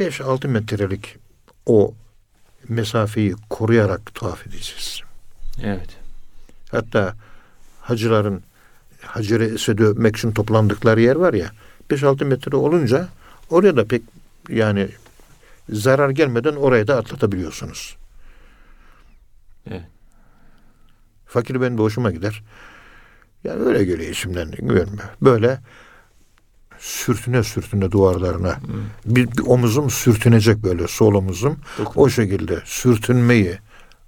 [0.00, 1.16] 5-6 metrelik
[1.66, 1.94] o
[2.68, 5.00] mesafeyi koruyarak tavaf edeceğiz.
[5.62, 5.96] Evet.
[6.70, 7.14] Hatta
[7.80, 8.42] hacıların
[9.02, 11.50] Hacer-i Esed'i öpmek için toplandıkları yer var ya
[11.90, 13.08] 5-6 metre olunca
[13.50, 14.02] oraya da pek
[14.48, 14.88] yani
[15.70, 17.96] zarar gelmeden oraya da atlatabiliyorsunuz.
[19.70, 19.82] Evet.
[21.28, 22.42] Fakir ben de hoşuma gider.
[23.44, 24.50] Yani öyle geliyor içimden.
[24.50, 25.02] Görme.
[25.22, 25.58] Böyle
[26.78, 28.60] sürtüne sürtüne duvarlarına.
[29.04, 31.58] Bir, bir omuzum sürtünecek böyle sol omuzum.
[31.78, 32.02] Dokun.
[32.02, 33.58] O şekilde sürtünmeyi.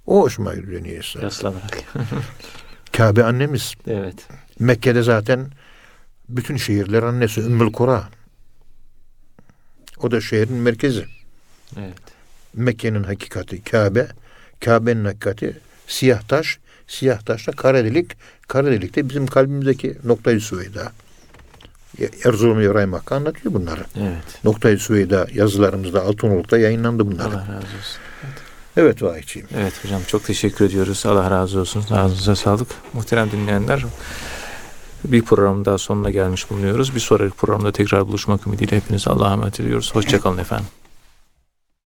[0.05, 1.19] O hoşuma gidiyor niyeyse.
[1.21, 1.83] Yaslanarak.
[2.93, 3.73] Kabe annemiz.
[3.87, 4.15] evet.
[4.59, 5.47] Mekke'de zaten
[6.29, 8.09] bütün şehirler annesi Ümmül Kura.
[9.97, 11.05] O da şehrin merkezi.
[11.77, 11.93] Evet.
[12.53, 14.07] Mekke'nin hakikati Kabe.
[14.65, 15.57] Kabe'nin hakikati
[15.87, 16.59] siyah taş.
[16.91, 18.11] Siyah taşta kara delik.
[18.47, 20.91] Kara delik de bizim kalbimizdeki noktayı Süveyda.
[22.25, 23.85] Erzurum İbrahim Hakkı anlatıyor bunları.
[23.99, 24.43] Evet.
[24.43, 27.25] Noktayı Süveyda yazılarımızda Altınoluk'ta yayınlandı bunlar.
[27.25, 28.01] Allah razı olsun.
[28.77, 29.47] Evet vahiyciğim.
[29.57, 31.05] Evet hocam çok teşekkür ediyoruz.
[31.05, 31.83] Allah razı olsun.
[31.91, 32.67] Ağzınıza sağlık.
[32.93, 33.85] Muhterem dinleyenler
[35.03, 36.95] bir programın daha sonuna gelmiş bulunuyoruz.
[36.95, 39.95] Bir sonraki programda tekrar buluşmak ümidiyle hepinize Allah'a emanet ediyoruz.
[39.95, 40.67] Hoşçakalın efendim.